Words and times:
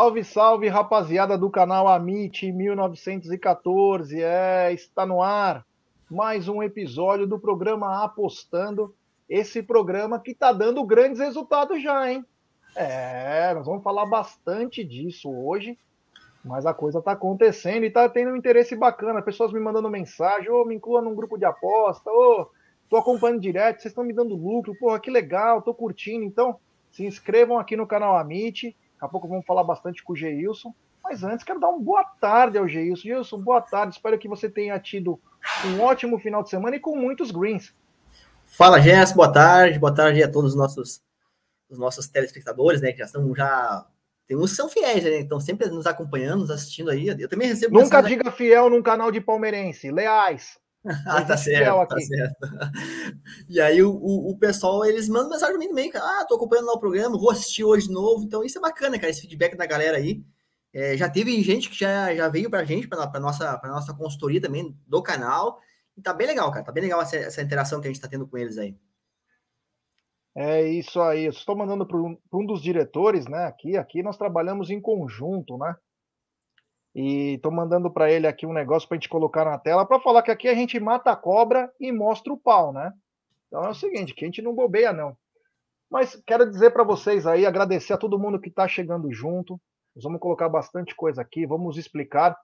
Salve, 0.00 0.24
salve, 0.24 0.66
rapaziada 0.66 1.36
do 1.36 1.50
canal 1.50 1.86
Amit 1.86 2.50
1914. 2.50 4.22
É, 4.22 4.72
está 4.72 5.04
no 5.04 5.22
ar 5.22 5.62
mais 6.10 6.48
um 6.48 6.62
episódio 6.62 7.26
do 7.26 7.38
programa 7.38 8.02
Apostando. 8.02 8.94
Esse 9.28 9.62
programa 9.62 10.18
que 10.18 10.30
está 10.30 10.54
dando 10.54 10.82
grandes 10.84 11.20
resultados 11.20 11.82
já, 11.82 12.10
hein? 12.10 12.24
É, 12.74 13.52
nós 13.52 13.66
vamos 13.66 13.82
falar 13.82 14.06
bastante 14.06 14.82
disso 14.82 15.30
hoje, 15.30 15.78
mas 16.42 16.64
a 16.64 16.72
coisa 16.72 17.00
está 17.00 17.12
acontecendo 17.12 17.84
e 17.84 17.88
está 17.88 18.08
tendo 18.08 18.30
um 18.30 18.36
interesse 18.36 18.74
bacana. 18.74 19.20
Pessoas 19.20 19.52
me 19.52 19.60
mandando 19.60 19.90
mensagem, 19.90 20.48
ô, 20.48 20.62
oh, 20.62 20.64
me 20.64 20.76
inclua 20.76 21.02
num 21.02 21.14
grupo 21.14 21.36
de 21.36 21.44
aposta, 21.44 22.10
ô, 22.10 22.40
oh, 22.40 22.46
tô 22.88 22.96
acompanhando 22.96 23.42
direto, 23.42 23.82
vocês 23.82 23.92
estão 23.92 24.02
me 24.02 24.14
dando 24.14 24.34
lucro, 24.34 24.74
porra, 24.80 24.98
que 24.98 25.10
legal, 25.10 25.60
tô 25.60 25.74
curtindo. 25.74 26.24
Então, 26.24 26.58
se 26.90 27.04
inscrevam 27.04 27.58
aqui 27.58 27.76
no 27.76 27.86
canal 27.86 28.16
Amit 28.16 28.74
Daqui 29.00 29.06
a 29.06 29.08
pouco 29.08 29.26
vamos 29.26 29.46
falar 29.46 29.64
bastante 29.64 30.04
com 30.04 30.12
o 30.12 30.16
Geilson. 30.16 30.74
Mas 31.02 31.24
antes, 31.24 31.42
quero 31.42 31.58
dar 31.58 31.70
uma 31.70 31.80
boa 31.80 32.04
tarde 32.20 32.58
ao 32.58 32.68
Geilson. 32.68 33.02
Geilson, 33.02 33.40
boa 33.40 33.62
tarde. 33.62 33.94
Espero 33.94 34.18
que 34.18 34.28
você 34.28 34.46
tenha 34.46 34.78
tido 34.78 35.18
um 35.64 35.80
ótimo 35.80 36.18
final 36.18 36.42
de 36.42 36.50
semana 36.50 36.76
e 36.76 36.80
com 36.80 36.94
muitos 36.94 37.30
greens. 37.30 37.74
Fala, 38.44 38.78
Jess. 38.78 39.12
Boa 39.12 39.32
tarde. 39.32 39.78
Boa 39.78 39.94
tarde 39.94 40.22
a 40.22 40.30
todos 40.30 40.50
os 40.50 40.56
nossos, 40.56 41.02
os 41.70 41.78
nossos 41.78 42.08
telespectadores, 42.08 42.82
né? 42.82 42.92
Que 42.92 42.98
já 42.98 43.06
estão 43.06 43.34
já. 43.34 43.86
Tem 44.28 44.36
uns 44.36 44.50
que 44.50 44.56
são 44.56 44.68
fiéis, 44.68 45.02
né? 45.02 45.18
Então, 45.18 45.40
sempre 45.40 45.66
nos 45.68 45.86
acompanhando, 45.86 46.40
nos 46.40 46.50
assistindo 46.50 46.90
aí. 46.90 47.08
Eu 47.08 47.28
também 47.28 47.48
recebo. 47.48 47.80
Nunca 47.80 48.02
diga 48.02 48.30
fiel 48.30 48.68
num 48.68 48.82
canal 48.82 49.10
de 49.10 49.22
palmeirense. 49.22 49.90
Leais. 49.90 50.60
Ah, 51.06 51.22
tá 51.22 51.36
certo, 51.36 51.86
tá 51.86 52.00
certo. 52.00 52.36
E 53.48 53.60
aí 53.60 53.82
o, 53.82 53.90
o, 53.90 54.30
o, 54.30 54.38
pessoal, 54.38 54.84
eles 54.84 55.08
mandam 55.08 55.30
mensagem 55.30 55.54
pra 55.54 55.58
mim 55.58 55.68
também, 55.68 55.90
ah, 55.94 56.24
tô 56.26 56.36
acompanhando 56.36 56.66
lá 56.66 56.72
o 56.72 56.80
programa, 56.80 57.18
vou 57.18 57.30
assistir 57.30 57.64
hoje 57.64 57.88
de 57.88 57.92
novo, 57.92 58.24
então 58.24 58.42
isso 58.42 58.58
é 58.58 58.60
bacana, 58.60 58.98
cara, 58.98 59.10
esse 59.10 59.20
feedback 59.20 59.56
da 59.56 59.66
galera 59.66 59.98
aí. 59.98 60.24
É, 60.72 60.96
já 60.96 61.10
teve 61.10 61.42
gente 61.42 61.68
que 61.68 61.76
já, 61.76 62.14
já 62.14 62.28
veio 62.28 62.48
pra 62.48 62.64
gente, 62.64 62.88
pra, 62.88 63.06
pra, 63.06 63.20
nossa, 63.20 63.58
pra 63.58 63.70
nossa 63.70 63.92
consultoria 63.92 64.40
também 64.40 64.74
do 64.86 65.02
canal, 65.02 65.60
e 65.96 66.00
tá 66.00 66.14
bem 66.14 66.26
legal, 66.26 66.50
cara, 66.50 66.64
tá 66.64 66.72
bem 66.72 66.84
legal 66.84 67.02
essa, 67.02 67.16
essa 67.16 67.42
interação 67.42 67.80
que 67.80 67.88
a 67.88 67.90
gente 67.90 68.00
tá 68.00 68.08
tendo 68.08 68.26
com 68.26 68.38
eles 68.38 68.56
aí. 68.56 68.74
É 70.34 70.62
isso 70.62 71.00
aí, 71.00 71.24
eu 71.24 71.30
estou 71.30 71.56
mandando 71.56 71.84
para 71.84 71.98
um, 71.98 72.16
um 72.32 72.46
dos 72.46 72.62
diretores, 72.62 73.26
né, 73.26 73.44
aqui, 73.46 73.76
aqui 73.76 74.02
nós 74.02 74.16
trabalhamos 74.16 74.70
em 74.70 74.80
conjunto, 74.80 75.58
né, 75.58 75.74
e 76.94 77.38
tô 77.42 77.50
mandando 77.50 77.90
para 77.90 78.10
ele 78.10 78.26
aqui 78.26 78.46
um 78.46 78.52
negócio 78.52 78.88
para 78.88 78.96
a 78.96 78.98
gente 78.98 79.08
colocar 79.08 79.44
na 79.44 79.58
tela 79.58 79.86
para 79.86 80.00
falar 80.00 80.22
que 80.22 80.30
aqui 80.30 80.48
a 80.48 80.54
gente 80.54 80.78
mata 80.80 81.12
a 81.12 81.16
cobra 81.16 81.72
e 81.78 81.92
mostra 81.92 82.32
o 82.32 82.38
pau, 82.38 82.72
né? 82.72 82.92
Então 83.46 83.64
é 83.64 83.68
o 83.68 83.74
seguinte, 83.74 84.14
que 84.14 84.24
a 84.24 84.28
gente 84.28 84.42
não 84.42 84.54
bobeia 84.54 84.92
não. 84.92 85.16
Mas 85.90 86.20
quero 86.26 86.48
dizer 86.48 86.70
para 86.70 86.84
vocês 86.84 87.26
aí, 87.26 87.44
agradecer 87.44 87.92
a 87.92 87.98
todo 87.98 88.18
mundo 88.18 88.40
que 88.40 88.48
está 88.48 88.66
chegando 88.68 89.12
junto. 89.12 89.60
Nós 89.94 90.04
vamos 90.04 90.20
colocar 90.20 90.48
bastante 90.48 90.94
coisa 90.94 91.20
aqui, 91.20 91.46
vamos 91.46 91.76
explicar. 91.76 92.36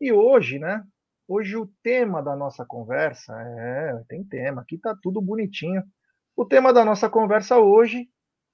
E 0.00 0.12
hoje, 0.12 0.58
né? 0.58 0.82
Hoje 1.26 1.56
o 1.56 1.70
tema 1.82 2.22
da 2.22 2.36
nossa 2.36 2.66
conversa 2.66 3.32
é, 3.40 4.02
tem 4.08 4.24
tema, 4.24 4.60
aqui 4.60 4.76
tá 4.76 4.94
tudo 5.00 5.22
bonitinho. 5.22 5.82
O 6.36 6.44
tema 6.44 6.72
da 6.72 6.84
nossa 6.84 7.08
conversa 7.08 7.58
hoje 7.58 8.08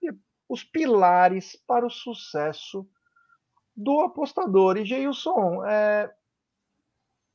é 0.05 0.11
os 0.49 0.63
pilares 0.63 1.57
para 1.67 1.87
o 1.87 1.91
sucesso 1.91 2.87
do 3.79 4.01
apostador. 4.01 4.77
E 4.77 4.85
Geilson, 4.85 5.65
é, 5.65 6.13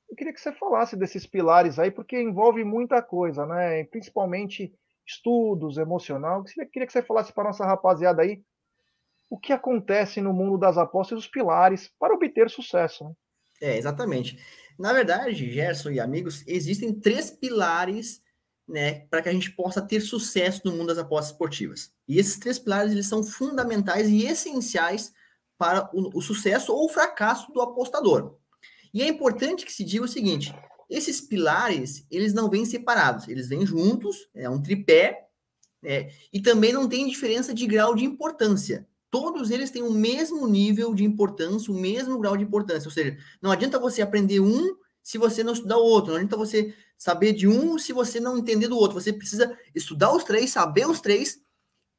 eu 0.10 0.16
queria 0.16 0.34
que 0.34 0.42
você 0.42 0.52
falasse 0.52 0.98
desses 0.98 1.26
pilares 1.26 1.80
aí, 1.80 1.90
porque 1.90 2.22
envolve 2.22 2.66
muita 2.66 3.02
coisa, 3.02 3.46
né? 3.46 3.86
Principalmente 3.86 4.74
estudos, 5.08 5.78
emocional. 5.78 6.44
Eu 6.58 6.68
queria 6.68 6.86
que 6.86 6.92
você 6.92 7.02
falasse 7.02 7.32
para 7.34 7.46
nossa 7.46 7.66
rapaziada 7.66 8.22
aí 8.22 8.44
o 9.30 9.40
que 9.40 9.54
acontece 9.54 10.22
no 10.22 10.34
mundo 10.34 10.58
das 10.58 10.78
apostas 10.78 11.18
e 11.18 11.20
os 11.20 11.28
pilares 11.28 11.90
para 11.98 12.14
obter 12.14 12.50
sucesso. 12.50 13.06
Né? 13.06 13.14
É, 13.62 13.78
exatamente. 13.78 14.38
Na 14.78 14.92
verdade, 14.92 15.50
Gerson 15.50 15.92
e 15.92 16.00
amigos, 16.00 16.44
existem 16.46 16.94
três 16.94 17.32
pilares 17.32 18.22
né, 18.68 19.06
para 19.10 19.22
que 19.22 19.30
a 19.30 19.34
gente 19.34 19.52
possa 19.52 19.82
ter 19.82 20.02
sucesso 20.02 20.62
no 20.66 20.74
mundo 20.74 20.88
das 20.88 20.98
apostas 20.98 21.32
esportivas. 21.32 21.92
E 22.08 22.20
esses 22.20 22.38
três 22.38 22.60
pilares 22.60 22.92
eles 22.92 23.08
são 23.08 23.24
fundamentais 23.24 24.10
e 24.10 24.26
essenciais 24.26 25.14
para 25.58 25.90
o, 25.94 26.18
o 26.18 26.22
sucesso 26.22 26.74
ou 26.74 26.86
o 26.86 26.90
fracasso 26.90 27.52
do 27.52 27.62
apostador. 27.62 28.36
E 28.94 29.02
é 29.02 29.08
importante 29.08 29.66
que 29.66 29.74
se 29.74 29.84
diga 29.84 30.06
o 30.06 30.08
seguinte: 30.08 30.54
esses 30.90 31.20
pilares 31.22 32.06
eles 32.12 32.34
não 32.34 32.50
vêm 32.50 32.66
separados, 32.66 33.28
eles 33.28 33.48
vêm 33.48 33.66
juntos, 33.66 34.28
é 34.34 34.50
um 34.50 34.62
tripé, 34.62 35.28
né, 35.82 36.12
e 36.32 36.42
também 36.42 36.72
não 36.72 36.88
tem 36.88 37.08
diferença 37.08 37.54
de 37.54 37.66
grau 37.66 37.96
de 37.96 38.06
importância. 38.06 38.88
Todos 39.10 39.52
eles 39.52 39.70
têm 39.70 39.84
o 39.84 39.92
mesmo 39.92 40.48
nível 40.48 40.94
de 40.96 41.04
importância, 41.04 41.72
o 41.72 41.78
mesmo 41.78 42.18
grau 42.18 42.36
de 42.36 42.44
importância. 42.44 42.88
Ou 42.88 42.92
seja, 42.92 43.16
não 43.42 43.52
adianta 43.52 43.78
você 43.78 44.02
aprender 44.02 44.40
um 44.40 44.76
se 45.04 45.18
você 45.18 45.44
não 45.44 45.54
estudar 45.54 45.78
o 45.78 45.84
outro, 45.84 46.12
não 46.12 46.18
adianta 46.18 46.38
você 46.38 46.74
saber 46.98 47.34
de 47.34 47.48
um 47.48 47.78
se 47.78 47.94
você 47.94 48.20
não 48.20 48.38
entender 48.38 48.68
do 48.68 48.78
outro. 48.78 49.00
Você 49.00 49.14
precisa 49.14 49.56
estudar 49.76 50.16
os 50.16 50.24
três, 50.24 50.52
saber 50.52 50.88
os 50.88 51.00
três, 51.00 51.40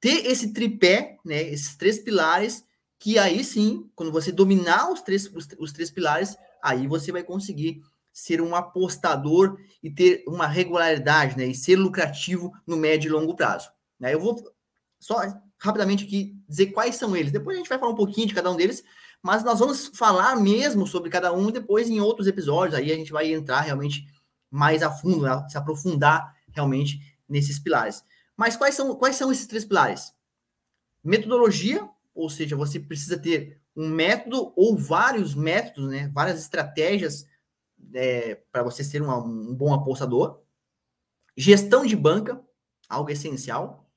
ter 0.01 0.27
esse 0.27 0.53
tripé, 0.53 1.17
né, 1.25 1.43
esses 1.43 1.77
três 1.77 1.99
pilares 1.99 2.65
que 3.05 3.19
aí 3.19 3.45
sim, 3.45 3.87
quando 3.95 4.11
você 4.11 4.33
dominar 4.33 4.91
os 4.91 5.03
três, 5.03 5.27
os, 5.27 5.47
os 5.59 5.73
três 5.75 5.91
pilares, 5.91 6.39
aí 6.63 6.87
você 6.87 7.13
vai 7.13 7.23
conseguir 7.23 7.83
ser 8.11 8.41
um 8.41 8.57
apostador 8.57 9.59
e 9.83 9.91
ter 9.91 10.25
uma 10.27 10.47
regularidade, 10.47 11.37
né? 11.37 11.45
E 11.45 11.55
ser 11.55 11.77
lucrativo 11.77 12.51
no 12.67 12.79
médio 12.79 13.09
e 13.09 13.13
longo 13.13 13.37
prazo. 13.37 13.69
Né? 14.01 14.15
Eu 14.15 14.21
vou 14.21 14.43
só 14.99 15.21
rapidamente 15.59 16.07
aqui 16.07 16.35
dizer 16.49 16.69
quais 16.69 16.97
são 16.97 17.15
eles. 17.15 17.31
Depois 17.31 17.55
a 17.55 17.59
gente 17.59 17.69
vai 17.69 17.79
falar 17.79 17.93
um 17.93 17.97
pouquinho 17.97 18.27
de 18.27 18.33
cada 18.33 18.51
um 18.51 18.57
deles, 18.57 18.83
mas 19.23 19.45
nós 19.45 19.59
vamos 19.59 19.89
falar 19.89 20.35
mesmo 20.37 20.87
sobre 20.87 21.11
cada 21.11 21.31
um 21.31 21.51
depois 21.51 21.91
em 21.91 22.01
outros 22.01 22.27
episódios. 22.27 22.75
Aí 22.75 22.91
a 22.91 22.97
gente 22.97 23.13
vai 23.13 23.31
entrar 23.31 23.61
realmente 23.61 24.07
mais 24.51 24.83
a 24.83 24.91
fundo, 24.91 25.25
né? 25.27 25.47
se 25.51 25.59
aprofundar 25.59 26.35
realmente 26.55 27.01
nesses 27.29 27.59
pilares. 27.59 28.03
Mas 28.35 28.57
quais 28.57 28.75
são, 28.75 28.95
quais 28.95 29.17
são 29.17 29.31
esses 29.31 29.47
três 29.47 29.67
pilares? 29.67 30.11
Metodologia, 31.05 31.87
ou 32.15 32.31
seja, 32.31 32.57
você 32.57 32.79
precisa 32.79 33.19
ter 33.19 33.61
um 33.77 33.89
método 33.89 34.53
ou 34.57 34.77
vários 34.77 35.35
métodos, 35.35 35.91
né, 35.91 36.09
várias 36.15 36.41
estratégias 36.41 37.27
é, 37.93 38.37
para 38.53 38.63
você 38.63 38.85
ser 38.85 39.03
um, 39.03 39.11
um 39.11 39.55
bom 39.55 39.75
apostador. 39.75 40.43
Gestão 41.37 41.85
de 41.85 41.97
banca, 41.97 42.41
algo 42.89 43.11
essencial. 43.11 43.91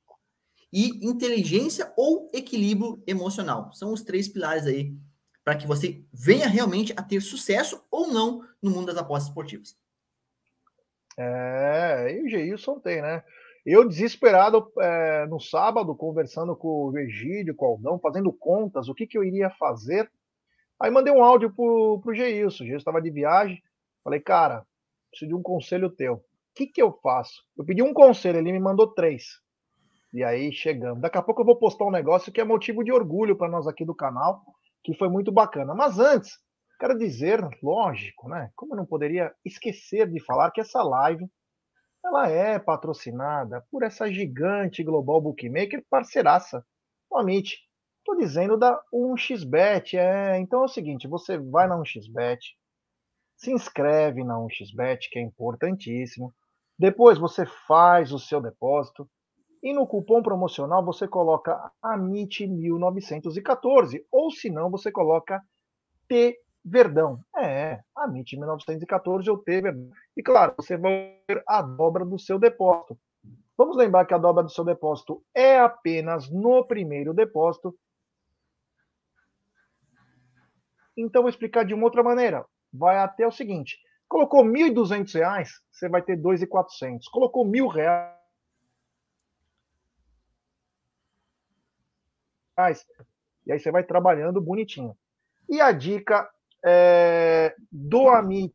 E 0.73 1.07
inteligência 1.07 1.94
ou 1.95 2.29
equilíbrio 2.33 3.01
emocional. 3.07 3.72
São 3.73 3.94
os 3.94 4.01
três 4.01 4.27
pilares 4.27 4.66
aí 4.66 4.97
para 5.44 5.56
que 5.56 5.66
você 5.66 6.03
venha 6.11 6.47
realmente 6.47 6.94
a 6.97 7.01
ter 7.01 7.22
sucesso 7.22 7.81
ou 7.89 8.11
não 8.11 8.45
no 8.61 8.69
mundo 8.69 8.88
das 8.88 8.97
apostas 8.97 9.29
esportivas. 9.29 9.77
É, 11.17 12.13
e 12.13 12.25
o 12.25 12.29
Geilson 12.29 12.79
tem, 12.79 13.01
né? 13.01 13.23
Eu, 13.69 13.85
desesperado, 13.85 14.72
é, 14.79 15.25
no 15.25 15.41
sábado, 15.41 15.94
conversando 15.94 16.56
com 16.56 16.86
o 16.86 16.97
Egídio, 16.97 17.53
com 17.53 17.65
o 17.65 17.69
Aldão, 17.71 18.00
fazendo 18.00 18.31
contas, 18.31 18.88
o 18.88 18.95
que, 18.95 19.06
que 19.06 19.18
eu 19.18 19.25
iria 19.25 19.50
fazer. 19.50 20.09
Aí 20.80 20.89
mandei 20.89 21.12
um 21.12 21.21
áudio 21.21 21.51
pro, 21.53 22.00
pro 22.01 22.15
Geilson. 22.15 22.63
O 22.63 22.65
Geilson 22.65 22.77
estava 22.77 23.01
de 23.01 23.12
viagem. 23.12 23.62
Falei, 24.06 24.21
cara, 24.21 24.65
preciso 25.09 25.27
de 25.27 25.36
um 25.36 25.41
conselho 25.41 25.89
teu. 25.89 26.13
O 26.13 26.21
que, 26.56 26.65
que 26.65 26.81
eu 26.81 26.94
faço? 27.03 27.44
Eu 27.57 27.65
pedi 27.65 27.83
um 27.83 27.94
conselho, 27.94 28.38
ele 28.38 28.53
me 28.53 28.59
mandou 28.59 28.88
três. 28.88 29.41
E 30.13 30.24
aí 30.24 30.50
chegamos. 30.53 31.01
Daqui 31.01 31.18
a 31.18 31.21
pouco 31.21 31.41
eu 31.41 31.45
vou 31.45 31.57
postar 31.57 31.83
um 31.83 31.91
negócio 31.91 32.31
que 32.31 32.39
é 32.39 32.45
motivo 32.45 32.86
de 32.86 32.94
orgulho 32.94 33.36
para 33.36 33.50
nós 33.50 33.68
aqui 33.68 33.83
do 33.83 33.94
canal, 33.94 34.45
que 34.81 34.94
foi 34.94 35.09
muito 35.09 35.30
bacana. 35.30 35.75
Mas 35.75 36.00
antes, 36.00 36.39
quero 36.80 36.97
dizer, 36.97 37.45
lógico, 37.62 38.30
né? 38.30 38.50
Como 38.56 38.71
eu 38.71 38.77
não 38.77 38.86
poderia 38.86 39.33
esquecer 39.44 40.09
de 40.09 40.24
falar 40.24 40.51
que 40.51 40.62
essa 40.62 40.81
live 40.81 41.30
ela 42.07 42.30
é 42.30 42.57
patrocinada 42.57 43.63
por 43.69 43.83
essa 43.83 44.09
gigante 44.12 44.83
global 44.83 45.21
bookmaker 45.21 45.86
parceiraça, 45.89 46.65
Amit. 47.13 47.59
Estou 48.00 48.15
dizendo 48.15 48.57
da 48.57 48.81
1xBet. 48.94 49.95
É, 49.95 50.39
então 50.39 50.62
é 50.62 50.65
o 50.65 50.69
seguinte: 50.69 51.07
você 51.07 51.38
vai 51.38 51.68
na 51.68 51.77
1xBet, 51.77 52.39
se 53.36 53.51
inscreve 53.51 54.24
na 54.24 54.36
1xBet, 54.36 55.09
que 55.12 55.19
é 55.19 55.21
importantíssimo. 55.21 56.33
Depois 56.80 57.18
você 57.18 57.45
faz 57.45 58.13
o 58.13 58.19
seu 58.19 58.42
depósito. 58.42 59.10
E 59.62 59.74
no 59.74 59.86
cupom 59.88 60.21
promocional 60.21 60.86
você 60.86 61.07
coloca 61.07 61.71
AMIT1914. 61.83 64.06
Ou 64.12 64.30
se 64.31 64.50
não, 64.50 64.69
você 64.69 64.92
coloca 64.92 65.42
T 66.07 66.38
Verdão. 66.69 67.23
É, 67.37 67.81
a 67.95 68.07
MIT 68.07 68.37
1914 68.37 69.29
eu 69.29 69.37
teve. 69.37 69.69
E 70.17 70.21
claro, 70.21 70.53
você 70.57 70.75
vai 70.75 71.17
ter 71.25 71.41
a 71.47 71.61
dobra 71.61 72.03
do 72.03 72.19
seu 72.19 72.37
depósito. 72.37 72.99
Vamos 73.57 73.77
lembrar 73.77 74.05
que 74.05 74.13
a 74.13 74.17
dobra 74.17 74.43
do 74.43 74.51
seu 74.51 74.65
depósito 74.65 75.23
é 75.33 75.57
apenas 75.59 76.29
no 76.29 76.65
primeiro 76.65 77.13
depósito. 77.13 77.73
Então, 80.97 81.21
vou 81.21 81.29
explicar 81.29 81.63
de 81.63 81.73
uma 81.73 81.85
outra 81.85 82.03
maneira. 82.03 82.45
Vai 82.73 82.97
até 82.97 83.25
o 83.25 83.31
seguinte: 83.31 83.79
colocou 84.09 84.43
R$ 84.43 84.51
1.200, 84.51 85.47
você 85.71 85.87
vai 85.87 86.01
ter 86.01 86.15
R$ 86.15 86.21
2.400. 86.21 87.03
Colocou 87.09 87.45
R$ 87.45 87.51
1.000, 87.51 88.13
E 93.45 93.53
aí 93.53 93.59
você 93.59 93.71
vai 93.71 93.85
trabalhando 93.85 94.41
bonitinho. 94.41 94.97
E 95.47 95.61
a 95.61 95.71
dica 95.71 96.29
é, 96.69 97.55
do 97.71 98.09
amigo 98.09 98.53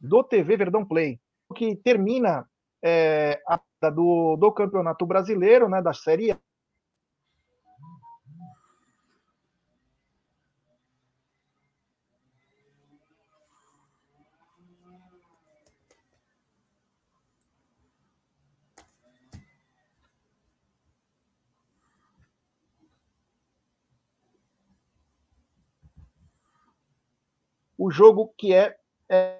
do 0.00 0.22
TV 0.24 0.56
Verdão 0.56 0.84
Play, 0.84 1.20
que 1.54 1.76
termina 1.76 2.48
é, 2.82 3.42
a, 3.46 3.60
do, 3.90 4.36
do 4.36 4.50
Campeonato 4.52 5.04
Brasileiro, 5.04 5.68
né, 5.68 5.82
da 5.82 5.92
Série 5.92 6.34
O 27.82 27.90
jogo 27.90 28.34
que 28.36 28.52
é, 28.52 28.76
é 29.08 29.39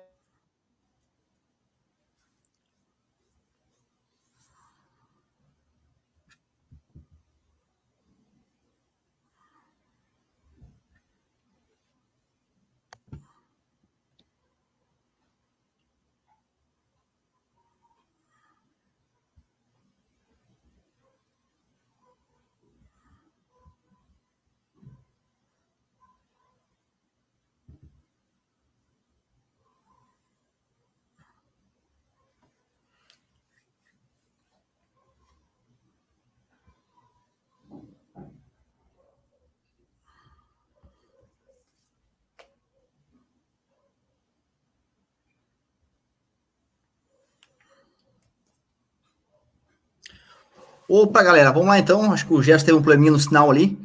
Opa, 50.93 51.23
galera, 51.23 51.53
vamos 51.53 51.69
lá 51.69 51.79
então. 51.79 52.13
Acho 52.13 52.27
que 52.27 52.35
o 52.35 52.43
Gerson 52.43 52.67
teve 52.67 52.77
um 52.77 52.83
probleminha 52.83 53.13
no 53.13 53.19
sinal 53.21 53.49
ali. 53.49 53.79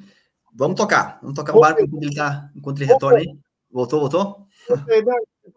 Vamos 0.51 0.75
tocar. 0.75 1.19
Vamos 1.21 1.35
tocar 1.35 1.55
o 1.55 1.59
barco 1.59 1.79
enquanto 1.79 2.03
ele, 2.03 2.15
tá, 2.15 2.49
enquanto 2.55 2.81
ele 2.81 2.91
retorna 2.91 3.19
aí. 3.19 3.37
Voltou, 3.69 3.99
voltou? 3.99 4.47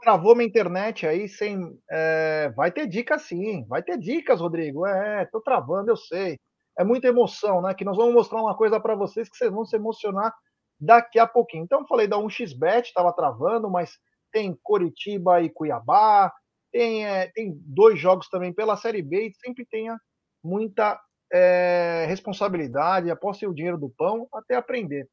Travou 0.03 0.37
minha 0.37 0.47
internet 0.47 1.07
aí 1.07 1.27
sem. 1.27 1.81
É, 1.91 2.53
vai 2.55 2.71
ter 2.71 2.87
dicas 2.87 3.23
sim, 3.23 3.65
vai 3.67 3.83
ter 3.83 3.97
dicas, 3.97 4.43
Rodrigo. 4.43 4.87
É, 4.87 5.25
tô 5.25 5.41
travando, 5.41 5.91
eu 5.91 5.97
sei. 5.97 6.39
É 6.79 6.85
muita 6.85 7.09
emoção, 7.09 7.63
né? 7.63 7.73
Que 7.73 7.85
nós 7.85 7.97
vamos 7.97 8.13
mostrar 8.13 8.43
uma 8.43 8.55
coisa 8.55 8.79
para 8.79 8.95
vocês 8.95 9.27
que 9.27 9.35
vocês 9.39 9.51
vão 9.51 9.65
se 9.65 9.75
emocionar 9.75 10.35
daqui 10.79 11.19
a 11.19 11.27
pouquinho. 11.27 11.65
Então, 11.65 11.87
falei 11.87 12.07
da 12.07 12.19
1xBet, 12.19 12.83
estava 12.83 13.11
travando, 13.11 13.71
mas 13.71 13.93
tem 14.31 14.55
Coritiba 14.63 15.41
e 15.41 15.49
Cuiabá, 15.49 16.31
tem, 16.71 17.07
é, 17.07 17.29
tem 17.29 17.59
dois 17.65 17.99
jogos 17.99 18.29
também 18.29 18.53
pela 18.53 18.77
Série 18.77 19.01
B 19.01 19.29
e 19.29 19.35
sempre 19.43 19.65
tenha 19.65 19.99
muita 20.45 21.01
é, 21.33 22.07
responsabilidade, 22.09 23.11
aposte 23.11 23.47
o 23.47 23.55
dinheiro 23.55 23.79
do 23.79 23.91
pão 23.91 24.29
até 24.33 24.55
aprender. 24.55 25.09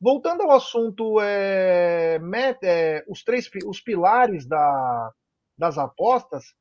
Voltando 0.00 0.42
ao 0.42 0.52
assunto, 0.52 1.20
é, 1.20 2.18
met, 2.20 2.58
é, 2.62 3.04
os 3.08 3.24
três 3.24 3.50
os 3.66 3.80
pilares 3.80 4.46
da, 4.46 5.12
das 5.58 5.76
apostas, 5.76 6.54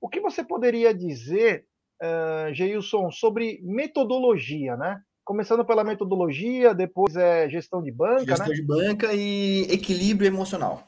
o 0.00 0.08
que 0.08 0.20
você 0.20 0.42
poderia 0.42 0.92
dizer, 0.92 1.66
uh, 2.02 2.52
Geilson, 2.52 3.10
sobre 3.10 3.60
metodologia, 3.62 4.76
né? 4.76 5.00
Começando 5.22 5.64
pela 5.64 5.84
metodologia, 5.84 6.74
depois 6.74 7.14
é 7.14 7.48
gestão 7.48 7.80
de 7.82 7.92
banca, 7.92 8.24
gestão 8.24 8.48
né? 8.48 8.54
de 8.54 8.62
banca 8.62 9.14
e 9.14 9.62
equilíbrio 9.70 10.26
emocional. 10.26 10.82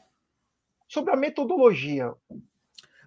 Sobre 0.89 1.13
a 1.13 1.15
metodologia, 1.15 2.13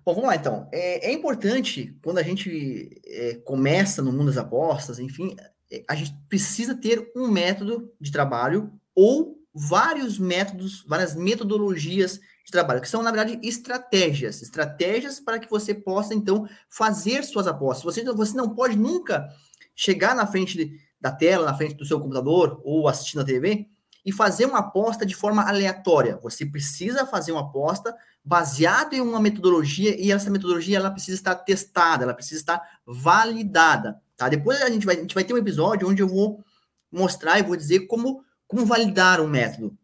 Bom, 0.07 0.15
vamos 0.15 0.29
lá 0.29 0.37
então. 0.37 0.69
É, 0.71 1.11
é 1.11 1.13
importante, 1.13 1.99
quando 2.01 2.19
a 2.19 2.23
gente 2.23 3.03
é, 3.05 3.35
começa 3.45 4.01
no 4.01 4.13
mundo 4.13 4.27
das 4.27 4.37
apostas, 4.37 5.01
enfim, 5.01 5.35
é, 5.69 5.83
a 5.89 5.97
gente 5.97 6.17
precisa 6.29 6.77
ter 6.77 7.11
um 7.17 7.27
método 7.27 7.93
de 8.01 8.13
trabalho 8.13 8.73
ou 8.95 9.37
vários 9.53 10.17
métodos, 10.17 10.85
várias 10.87 11.17
metodologias 11.17 12.21
de 12.45 12.53
trabalho, 12.53 12.81
que 12.81 12.89
são, 12.89 13.03
na 13.03 13.11
verdade, 13.11 13.41
estratégias. 13.43 14.43
Estratégias 14.43 15.19
para 15.19 15.41
que 15.41 15.51
você 15.51 15.75
possa, 15.75 16.15
então, 16.15 16.49
fazer 16.71 17.25
suas 17.25 17.49
apostas. 17.49 17.83
Você, 17.83 18.05
você 18.05 18.37
não 18.37 18.55
pode 18.55 18.77
nunca 18.77 19.29
chegar 19.75 20.15
na 20.15 20.25
frente 20.25 20.71
da 21.01 21.11
tela, 21.11 21.47
na 21.47 21.57
frente 21.57 21.75
do 21.75 21.85
seu 21.85 21.99
computador 21.99 22.61
ou 22.65 22.87
assistindo 22.87 23.23
a 23.23 23.25
TV 23.25 23.69
e 24.07 24.13
fazer 24.13 24.47
uma 24.47 24.61
aposta 24.61 25.05
de 25.05 25.17
forma 25.17 25.43
aleatória. 25.43 26.17
Você 26.23 26.47
precisa 26.47 27.05
fazer 27.05 27.33
uma 27.33 27.41
aposta 27.41 27.93
baseado 28.25 28.95
em 28.95 29.01
uma 29.01 29.19
metodologia 29.19 30.01
e 30.01 30.13
essa 30.13 30.31
metodologia 30.31 30.77
ela 30.77 30.93
precisa 30.93 31.17
estar 31.17 31.35
testada, 31.35 32.05
ela 32.05 32.15
precisa 32.15 32.41
estar 32.41 32.63
validada, 32.87 34.01
tá? 34.17 34.29
Depois 34.29 34.63
a 34.63 34.71
gente 34.71 34.87
vai, 34.87 34.97
a 34.97 35.01
gente 35.01 35.15
vai 35.15 35.25
ter 35.25 35.35
um 35.35 35.39
episódio 35.39 35.89
onde 35.89 36.01
eu 36.01 36.07
vou 36.07 36.41
mostrar 36.91 37.41
e 37.41 37.43
vou 37.43 37.57
dizer 37.57 37.81
como, 37.89 38.23
como 38.47 38.65
validar 38.65 39.21
um 39.21 39.27
método. 39.27 39.77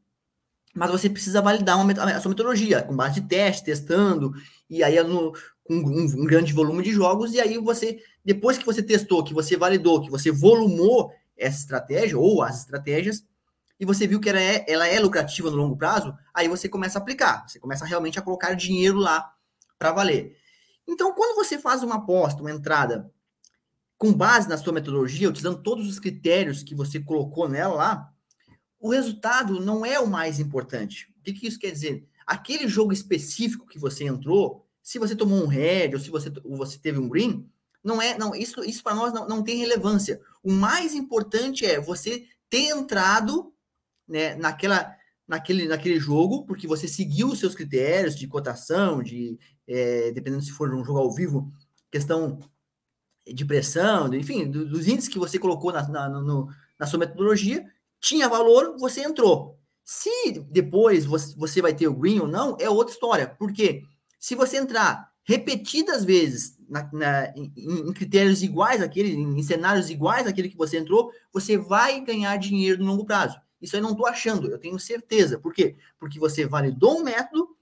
Mas 0.72 0.92
você 0.92 1.10
precisa 1.10 1.42
validar 1.42 1.76
uma, 1.76 1.92
a 1.92 2.20
sua 2.20 2.30
metodologia 2.30 2.80
com 2.80 2.94
base 2.94 3.20
de 3.20 3.26
teste, 3.26 3.64
testando, 3.64 4.32
e 4.70 4.84
aí 4.84 5.02
no, 5.02 5.32
com 5.64 5.74
um, 5.74 6.04
um 6.04 6.24
grande 6.24 6.52
volume 6.52 6.84
de 6.84 6.92
jogos, 6.92 7.34
e 7.34 7.40
aí 7.40 7.58
você, 7.58 7.98
depois 8.24 8.56
que 8.56 8.64
você 8.64 8.84
testou, 8.84 9.24
que 9.24 9.34
você 9.34 9.56
validou, 9.56 10.00
que 10.00 10.10
você 10.10 10.30
volumou 10.30 11.12
essa 11.36 11.58
estratégia 11.58 12.16
ou 12.16 12.40
as 12.40 12.60
estratégias, 12.60 13.24
e 13.78 13.84
você 13.84 14.06
viu 14.06 14.20
que 14.20 14.28
ela 14.28 14.40
é, 14.40 14.64
ela 14.68 14.86
é 14.86 14.98
lucrativa 15.00 15.50
no 15.50 15.56
longo 15.56 15.76
prazo, 15.76 16.16
aí 16.32 16.48
você 16.48 16.68
começa 16.68 16.98
a 16.98 17.02
aplicar, 17.02 17.48
você 17.48 17.58
começa 17.58 17.84
realmente 17.84 18.18
a 18.18 18.22
colocar 18.22 18.54
dinheiro 18.54 18.98
lá 18.98 19.34
para 19.78 19.92
valer. 19.92 20.36
Então, 20.86 21.12
quando 21.14 21.34
você 21.34 21.58
faz 21.58 21.82
uma 21.82 21.96
aposta, 21.96 22.40
uma 22.40 22.50
entrada, 22.50 23.10
com 23.98 24.12
base 24.12 24.48
na 24.48 24.58
sua 24.58 24.72
metodologia, 24.72 25.28
utilizando 25.28 25.62
todos 25.62 25.88
os 25.88 25.98
critérios 25.98 26.62
que 26.62 26.74
você 26.74 26.98
colocou 27.00 27.48
nela 27.48 27.74
lá, 27.74 28.12
o 28.80 28.90
resultado 28.90 29.60
não 29.60 29.86
é 29.86 30.00
o 30.00 30.08
mais 30.08 30.40
importante. 30.40 31.08
O 31.18 31.22
que, 31.22 31.32
que 31.32 31.46
isso 31.46 31.58
quer 31.58 31.70
dizer? 31.70 32.04
Aquele 32.26 32.66
jogo 32.66 32.92
específico 32.92 33.66
que 33.66 33.78
você 33.78 34.04
entrou, 34.04 34.66
se 34.82 34.98
você 34.98 35.14
tomou 35.14 35.42
um 35.42 35.46
red 35.46 35.90
ou 35.94 36.00
se 36.00 36.10
você, 36.10 36.32
ou 36.44 36.56
você 36.56 36.78
teve 36.78 36.98
um 36.98 37.08
green, 37.08 37.48
não 37.82 38.02
é, 38.02 38.18
não, 38.18 38.34
isso, 38.34 38.64
isso 38.64 38.82
para 38.82 38.94
nós 38.94 39.12
não, 39.12 39.26
não 39.28 39.42
tem 39.42 39.56
relevância. 39.56 40.20
O 40.42 40.52
mais 40.52 40.94
importante 40.94 41.64
é 41.64 41.80
você 41.80 42.26
ter 42.50 42.70
entrado 42.70 43.51
né, 44.12 44.34
naquela, 44.36 44.94
naquele, 45.26 45.66
naquele 45.66 45.98
jogo, 45.98 46.44
porque 46.44 46.66
você 46.66 46.86
seguiu 46.86 47.28
os 47.28 47.38
seus 47.38 47.54
critérios 47.54 48.14
de 48.14 48.28
cotação, 48.28 49.02
de 49.02 49.38
é, 49.66 50.12
dependendo 50.12 50.42
se 50.42 50.52
for 50.52 50.72
um 50.74 50.84
jogo 50.84 50.98
ao 50.98 51.10
vivo, 51.10 51.50
questão 51.90 52.38
de 53.26 53.44
pressão, 53.44 54.12
enfim, 54.14 54.50
dos 54.50 54.86
índices 54.86 55.08
que 55.08 55.18
você 55.18 55.38
colocou 55.38 55.72
na, 55.72 55.88
na, 55.88 56.08
no, 56.08 56.48
na 56.78 56.86
sua 56.86 56.98
metodologia, 56.98 57.64
tinha 58.00 58.28
valor, 58.28 58.76
você 58.78 59.02
entrou. 59.02 59.58
Se 59.84 60.32
depois 60.50 61.06
você, 61.06 61.62
vai 61.62 61.74
ter 61.74 61.88
o 61.88 61.94
green 61.94 62.20
ou 62.20 62.28
não, 62.28 62.56
é 62.60 62.68
outra 62.68 62.92
história. 62.92 63.28
Porque 63.38 63.82
se 64.18 64.34
você 64.34 64.58
entrar 64.58 65.10
repetidas 65.24 66.04
vezes 66.04 66.58
na, 66.68 66.90
na, 66.92 67.32
em, 67.36 67.52
em, 67.56 67.92
critérios 67.92 68.42
iguais 68.42 68.82
àquele, 68.82 69.12
em 69.12 69.42
cenários 69.42 69.88
iguais 69.88 70.26
àquele 70.26 70.48
que 70.48 70.56
você 70.56 70.78
entrou, 70.78 71.12
você 71.32 71.56
vai 71.56 72.00
ganhar 72.00 72.36
dinheiro 72.36 72.82
no 72.82 72.90
longo 72.90 73.06
prazo. 73.06 73.40
Isso 73.62 73.76
eu 73.76 73.80
não 73.80 73.92
estou 73.92 74.06
achando, 74.06 74.50
eu 74.50 74.58
tenho 74.58 74.78
certeza. 74.78 75.38
Por 75.38 75.54
quê? 75.54 75.76
Porque 75.98 76.18
você 76.18 76.44
validou 76.44 76.98
um 76.98 77.04
método, 77.04 77.56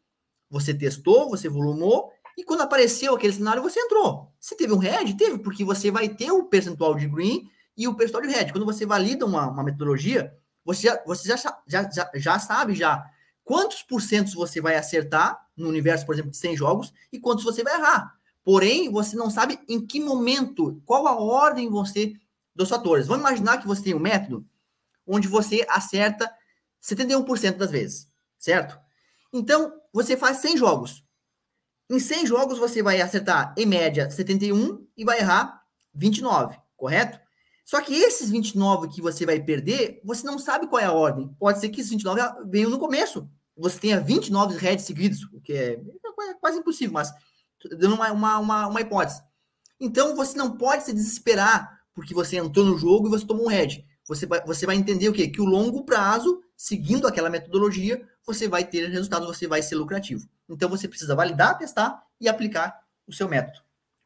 você 0.49 0.73
testou, 0.73 1.28
você 1.28 1.49
volumou, 1.49 2.11
e 2.37 2.42
quando 2.42 2.62
apareceu 2.62 3.14
aquele 3.14 3.35
cenário, 3.35 3.62
você 3.62 3.78
entrou. 3.78 4.33
Se 4.40 4.57
teve 4.57 4.73
um 4.73 4.78
red, 4.78 5.14
teve, 5.14 5.38
porque 5.38 5.62
você 5.62 5.90
vai 5.90 6.09
ter 6.09 6.33
o 6.33 6.45
percentual 6.45 6.95
de 6.95 7.07
green 7.07 7.50
e 7.76 7.87
o 7.87 7.95
percentual 7.95 8.23
de 8.23 8.30
red. 8.30 8.50
Quando 8.50 8.64
você 8.64 8.87
valida 8.87 9.26
uma, 9.26 9.49
uma 9.49 9.62
metodologia, 9.62 10.35
você, 10.64 10.88
já, 10.88 11.02
você 11.04 11.28
já, 11.28 11.37
já, 11.66 11.90
já, 11.90 12.11
já 12.14 12.38
sabe 12.38 12.75
já 12.75 13.04
quantos 13.45 13.83
porcentos 13.83 14.33
você 14.33 14.61
vai 14.61 14.76
acertar 14.76 15.47
no 15.57 15.69
universo, 15.69 16.07
por 16.07 16.14
exemplo, 16.14 16.30
de 16.30 16.37
100 16.38 16.57
jogos 16.57 16.95
e 17.12 17.19
quantos 17.19 17.45
você 17.45 17.62
vai 17.62 17.75
errar. 17.75 18.14
Porém, 18.42 18.90
você 18.90 19.16
não 19.16 19.28
sabe 19.28 19.59
em 19.69 19.85
que 19.85 20.00
momento, 20.00 20.80
qual 20.87 21.07
a 21.07 21.14
ordem 21.14 21.69
você 21.69 22.14
dos 22.54 22.69
fatores. 22.69 23.07
Vamos 23.07 23.23
imaginar 23.23 23.59
que 23.59 23.66
você 23.66 23.83
tem 23.83 23.95
um 23.95 23.99
método 23.99 24.47
onde 25.07 25.28
você 25.28 25.64
acerta 25.69 26.30
71% 26.83 27.57
das 27.57 27.71
vezes, 27.71 28.09
certo? 28.38 28.78
Então, 29.33 29.73
você 29.92 30.16
faz 30.16 30.38
100 30.38 30.57
jogos. 30.57 31.04
Em 31.88 31.99
100 31.99 32.26
jogos, 32.26 32.59
você 32.59 32.83
vai 32.83 33.00
acertar, 33.00 33.54
em 33.57 33.66
média, 33.66 34.11
71 34.11 34.87
e 34.97 35.04
vai 35.04 35.19
errar 35.19 35.61
29, 35.95 36.57
correto? 36.76 37.19
Só 37.64 37.80
que 37.80 37.95
esses 37.95 38.30
29 38.30 38.88
que 38.88 39.00
você 39.00 39.25
vai 39.25 39.40
perder, 39.40 40.00
você 40.04 40.26
não 40.26 40.38
sabe 40.38 40.66
qual 40.66 40.80
é 40.80 40.87
a 40.87 40.92
ordem. 40.92 41.28
Pode 41.38 41.61
ser 41.61 41.69
que 41.69 41.80
esses 41.80 41.90
29 41.90 42.21
venham 42.49 42.71
no 42.71 42.78
começo. 42.78 43.28
Você 43.57 43.78
tenha 43.78 44.00
29 44.00 44.57
heads 44.57 44.85
seguidos, 44.85 45.23
o 45.33 45.40
que 45.40 45.52
é, 45.52 45.73
é 45.75 46.35
quase 46.40 46.59
impossível, 46.59 46.95
mas 46.95 47.12
dando 47.78 47.95
uma, 47.95 48.11
uma, 48.11 48.38
uma, 48.38 48.66
uma, 48.66 48.80
hipótese. 48.80 49.23
Então, 49.78 50.16
você 50.16 50.37
não 50.37 50.57
pode 50.57 50.85
se 50.85 50.92
desesperar 50.92 51.80
porque 51.95 52.14
você 52.14 52.38
entrou 52.38 52.64
no 52.64 52.78
jogo 52.78 53.07
e 53.07 53.11
você 53.11 53.26
tomou 53.26 53.47
um 53.47 53.50
head. 53.50 53.85
Você 54.11 54.26
vai, 54.26 54.45
você 54.45 54.67
vai 54.67 54.75
entender 54.75 55.09
o 55.09 55.12
quê? 55.12 55.29
Que 55.29 55.40
o 55.40 55.45
longo 55.45 55.85
prazo, 55.85 56.43
seguindo 56.57 57.07
aquela 57.07 57.31
metodologia, 57.31 58.05
você 58.26 58.49
vai 58.49 58.64
ter 58.64 58.88
resultados, 58.88 59.29
você 59.29 59.47
vai 59.47 59.62
ser 59.62 59.76
lucrativo. 59.76 60.29
Então, 60.49 60.69
você 60.69 60.88
precisa 60.88 61.14
validar, 61.14 61.57
testar 61.57 62.02
e 62.21 62.29
aplicar 62.29 62.76
o 63.07 63.12
seu 63.12 63.29
método. 63.29 63.61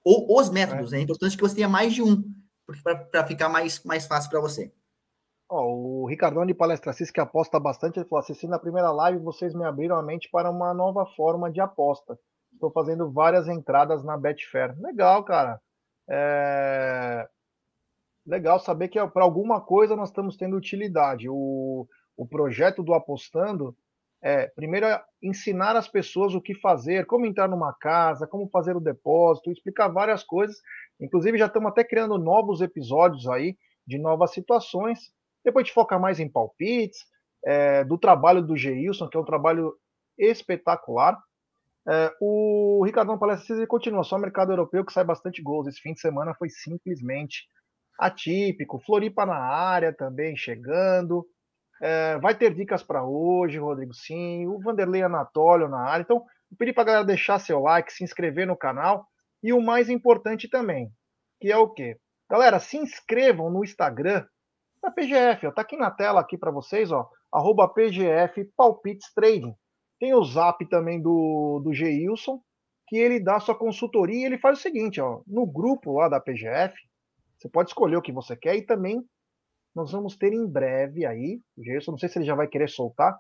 Ou 0.05 0.39
os 0.39 0.51
métodos, 0.51 0.93
é, 0.93 0.97
né? 0.97 1.01
é 1.01 1.05
importante 1.05 1.35
que 1.35 1.43
você 1.43 1.55
tenha 1.55 1.71
mais 1.71 1.95
de 1.95 2.03
um, 2.03 2.23
para 3.11 3.27
ficar 3.27 3.49
mais, 3.49 3.83
mais 3.83 4.07
fácil 4.07 4.29
para 4.29 4.41
você. 4.41 4.71
Oh, 5.49 6.03
o 6.03 6.07
Ricardão 6.07 6.45
de 6.45 6.53
Palestra 6.53 6.93
Cis, 6.93 7.11
que 7.11 7.19
aposta 7.19 7.59
bastante, 7.59 7.99
ele 7.99 8.07
falou: 8.07 8.21
assistindo 8.23 8.51
na 8.51 8.59
primeira 8.59 8.93
live, 8.93 9.19
vocês 9.21 9.55
me 9.55 9.65
abriram 9.65 9.97
a 9.97 10.03
mente 10.03 10.29
para 10.31 10.51
uma 10.51 10.75
nova 10.75 11.07
forma 11.17 11.51
de 11.51 11.63
aposta. 11.63 12.19
Estou 12.53 12.71
fazendo 12.71 13.11
várias 13.11 13.49
entradas 13.49 14.05
na 14.05 14.19
Betfair. 14.19 14.79
Legal, 14.79 15.25
cara. 15.25 15.59
É... 16.07 17.27
Legal 18.27 18.59
saber 18.59 18.89
que 18.89 19.05
para 19.09 19.25
alguma 19.25 19.61
coisa 19.61 19.97
nós 19.97 20.09
estamos 20.09 20.37
tendo 20.37 20.57
utilidade. 20.57 21.29
O, 21.29 21.87
o 22.17 22.27
projeto 22.27 22.83
do 22.83 22.95
Apostando 22.95 23.77
é, 24.25 24.47
primeiro, 24.47 24.87
é 24.87 25.05
ensinar 25.23 25.77
as 25.77 25.87
pessoas 25.87 26.35
o 26.35 26.41
que 26.41 26.55
fazer, 26.55 27.05
como 27.05 27.27
entrar 27.27 27.47
numa 27.47 27.75
casa, 27.75 28.27
como 28.27 28.49
fazer 28.49 28.75
o 28.75 28.81
depósito, 28.81 29.51
explicar 29.51 29.89
várias 29.89 30.25
coisas. 30.25 30.57
Inclusive, 30.99 31.37
já 31.37 31.45
estamos 31.45 31.71
até 31.71 31.85
criando 31.85 32.17
novos 32.17 32.63
episódios 32.63 33.29
aí 33.29 33.55
de 33.87 33.99
novas 33.99 34.33
situações. 34.33 35.13
Depois 35.45 35.67
de 35.67 35.75
focar 35.75 36.01
mais 36.01 36.19
em 36.21 36.29
palpites, 36.31 37.01
é, 37.45 37.85
do 37.85 37.99
trabalho 37.99 38.41
do 38.43 38.57
Geilson, 38.57 39.09
que 39.09 39.17
é 39.19 39.21
um 39.21 39.27
trabalho 39.27 39.77
espetacular. 40.19 41.23
É, 41.87 42.11
o 42.19 42.83
Ricardão 42.83 43.19
Palestra 43.19 43.67
continua, 43.67 44.03
só 44.05 44.17
mercado 44.17 44.53
europeu 44.53 44.87
que 44.87 44.93
sai 44.95 45.05
bastante 45.05 45.43
gols. 45.43 45.67
Esse 45.67 45.83
fim 45.83 45.93
de 45.93 46.01
semana 46.01 46.35
foi 46.35 46.49
simplesmente 46.49 47.47
atípico. 47.99 48.81
Floripa 48.81 49.25
na 49.25 49.37
área 49.37 49.93
também 49.93 50.37
chegando. 50.37 51.27
É, 51.83 52.19
vai 52.19 52.35
ter 52.35 52.55
dicas 52.55 52.83
para 52.83 53.05
hoje, 53.05 53.59
Rodrigo, 53.59 53.95
sim. 53.95 54.47
O 54.47 54.61
Vanderlei 54.61 55.03
Anatólio 55.03 55.69
na 55.69 55.81
área. 55.81 56.03
Então, 56.03 56.25
eu 56.51 56.57
pedi 56.57 56.73
para 56.73 56.83
a 56.83 56.87
galera 56.87 57.05
deixar 57.05 57.39
seu 57.39 57.61
like, 57.61 57.93
se 57.93 58.05
inscrever 58.05 58.47
no 58.47 58.57
canal. 58.57 59.07
E 59.43 59.53
o 59.53 59.61
mais 59.61 59.91
importante 59.91 60.49
também, 60.49 60.91
que 61.41 61.53
é 61.53 61.57
o 61.57 61.69
quê? 61.69 61.99
Galera, 62.31 62.59
se 62.59 62.79
inscrevam 62.79 63.51
no 63.51 63.63
Instagram 63.63 64.25
da 64.83 64.91
PGF. 64.91 65.47
Ó, 65.47 65.53
tá 65.53 65.63
aqui 65.63 65.77
na 65.77 65.91
tela 65.91 66.21
aqui 66.21 66.39
para 66.39 66.51
vocês, 66.51 66.91
ó. 66.91 67.09
Arroba 67.33 67.69
PGF 67.69 68.45
Palpites 68.57 69.13
Trading. 69.13 69.55
Tem 69.99 70.15
o 70.15 70.25
zap 70.25 70.65
também 70.69 71.01
do, 71.01 71.61
do 71.63 71.73
Geilson, 71.73 72.41
que 72.89 72.97
ele 72.97 73.21
dá 73.21 73.41
sua 73.41 73.55
consultoria 73.55 74.23
e 74.23 74.25
ele 74.25 74.39
faz 74.39 74.59
o 74.59 74.63
seguinte, 74.63 75.01
ó. 75.01 75.21
No 75.27 75.47
grupo 75.47 75.93
lá 75.93 76.09
da 76.09 76.21
PGF, 76.21 76.75
você 77.45 77.49
pode 77.51 77.69
escolher 77.69 77.97
o 77.97 78.03
que 78.03 78.11
você 78.11 78.35
quer 78.35 78.57
e 78.57 78.63
também 78.63 79.05
nós 79.75 79.93
vamos 79.93 80.17
ter 80.17 80.33
em 80.33 80.47
breve 80.47 81.05
aí, 81.05 81.41
o 81.59 81.63
Gerson, 81.63 81.91
não 81.91 81.99
sei 81.99 82.09
se 82.09 82.19
ele 82.19 82.25
já 82.25 82.35
vai 82.35 82.49
querer 82.49 82.71
soltar, 82.71 83.15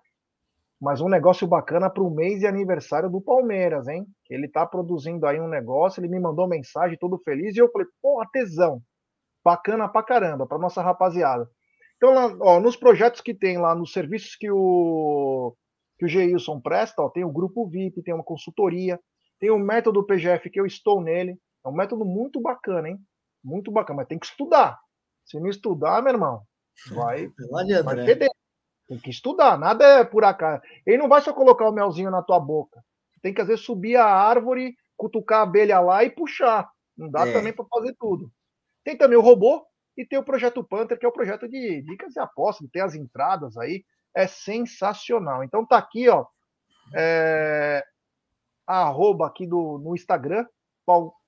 mas 0.81 1.03
um 1.03 1.11
negócio 1.11 1.47
bacana 1.47 1.91
para 1.91 2.03
o 2.03 2.11
mês 2.11 2.39
de 2.39 2.47
aniversário 2.47 3.11
do 3.11 3.21
Palmeiras, 3.21 3.87
hein? 3.87 4.07
Ele 4.31 4.47
está 4.47 4.65
produzindo 4.65 5.27
aí 5.27 5.39
um 5.39 5.49
negócio, 5.49 6.01
ele 6.01 6.09
me 6.09 6.19
mandou 6.19 6.49
mensagem 6.49 6.97
todo 6.99 7.21
feliz 7.23 7.55
e 7.55 7.59
eu 7.59 7.71
falei, 7.71 7.87
pô, 8.01 8.25
tesão, 8.33 8.81
bacana 9.45 9.89
pra 9.89 10.03
caramba, 10.03 10.47
para 10.47 10.59
nossa 10.59 10.81
rapaziada. 10.81 11.47
Então, 11.97 12.15
lá, 12.15 12.35
ó, 12.41 12.61
nos 12.61 12.77
projetos 12.77 13.21
que 13.21 13.35
tem 13.35 13.59
lá, 13.59 13.75
nos 13.75 13.93
serviços 13.93 14.37
que 14.37 14.51
o 14.51 15.55
que 15.99 16.07
o 16.07 16.09
Geilson 16.09 16.61
presta, 16.61 17.03
ó, 17.03 17.11
tem 17.11 17.25
o 17.25 17.33
grupo 17.33 17.69
VIP, 17.69 18.03
tem 18.03 18.15
uma 18.15 18.25
consultoria, 18.25 18.99
tem 19.39 19.51
o 19.51 19.59
método 19.59 20.05
PGF 20.05 20.51
que 20.51 20.59
eu 20.59 20.67
estou 20.67 21.01
nele, 21.01 21.39
é 21.65 21.69
um 21.69 21.73
método 21.73 22.05
muito 22.05 22.41
bacana, 22.41 22.89
hein? 22.89 22.99
Muito 23.45 23.71
bacana, 23.71 23.99
mas 23.99 24.09
tem 24.09 24.19
que 24.19 24.27
estudar. 24.27 24.81
Se 25.25 25.39
não 25.39 25.49
estudar, 25.49 26.03
meu 26.03 26.13
irmão, 26.13 26.43
vai, 26.91 27.31
não 27.39 27.59
adianta, 27.59 27.83
vai 27.83 27.97
né? 27.97 28.05
perder. 28.07 28.31
Tem 28.89 28.99
que 28.99 29.11
estudar, 29.11 29.59
nada 29.59 29.85
é 30.01 30.05
por 30.05 30.25
acaso. 30.25 30.63
Ele 30.87 30.99
não 30.99 31.09
vai 31.09 31.21
só 31.21 31.33
colocar 31.33 31.69
o 31.69 31.73
melzinho 31.73 32.11
na 32.11 32.23
tua 32.23 32.39
boca. 32.39 32.83
Tem 33.23 33.33
que, 33.33 33.41
às 33.41 33.49
vezes, 33.49 33.65
subir 33.65 33.97
a 33.97 34.07
árvore, 34.07 34.75
cutucar 34.97 35.41
a 35.41 35.43
abelha 35.43 35.81
lá 35.81 36.05
e 36.05 36.11
puxar. 36.11 36.69
Não 36.97 37.11
dá 37.11 37.27
é. 37.27 37.33
também 37.33 37.53
para 37.53 37.65
fazer 37.67 37.95
tudo. 37.99 38.31
Tem 38.85 38.97
também 38.97 39.17
o 39.17 39.23
robô 39.23 39.67
e 39.97 40.05
tem 40.05 40.19
o 40.19 40.25
projeto 40.25 40.63
Panther, 40.63 40.99
que 40.99 41.07
é 41.07 41.09
o 41.09 41.13
projeto 41.13 41.49
de 41.49 41.83
dicas 41.83 42.15
e 42.17 42.21
apostas, 42.21 42.69
tem 42.71 42.83
as 42.83 42.95
entradas 42.95 43.57
aí. 43.57 43.85
É 44.15 44.27
sensacional. 44.27 45.43
Então 45.43 45.67
tá 45.67 45.79
aqui, 45.79 46.09
ó. 46.09 46.27
É, 46.95 47.83
arroba 48.67 49.27
aqui 49.27 49.47
do, 49.47 49.79
no 49.79 49.95
Instagram, 49.95 50.47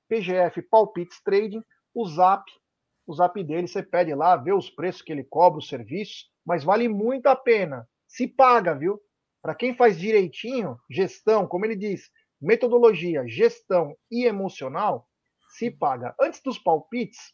PGF 0.09 0.63
Palpites 0.63 1.21
Trading, 1.23 1.63
o 1.97 2.07
Zap 2.07 2.45
o 3.07 3.15
zap 3.15 3.43
dele, 3.45 3.69
você 3.69 3.83
pede 3.83 4.15
lá, 4.15 4.37
vê 4.37 4.53
os 4.53 4.69
preços 4.69 5.01
que 5.01 5.13
ele 5.13 5.23
cobra, 5.23 5.59
os 5.59 5.69
serviços, 5.69 6.29
mas 6.45 6.65
vale 6.65 6.89
muito 6.89 7.29
a 7.29 7.37
pena. 7.37 7.89
Se 8.07 8.27
paga, 8.27 8.75
viu? 8.75 9.01
Para 9.41 9.55
quem 9.55 9.77
faz 9.77 9.99
direitinho, 9.99 10.77
gestão, 10.91 11.47
como 11.47 11.65
ele 11.65 11.77
diz, 11.77 12.11
metodologia, 12.41 13.27
gestão 13.29 13.97
e 14.11 14.25
emocional, 14.25 15.07
se 15.51 15.71
paga. 15.71 16.15
Antes 16.21 16.43
dos 16.43 16.59
palpites, 16.59 17.33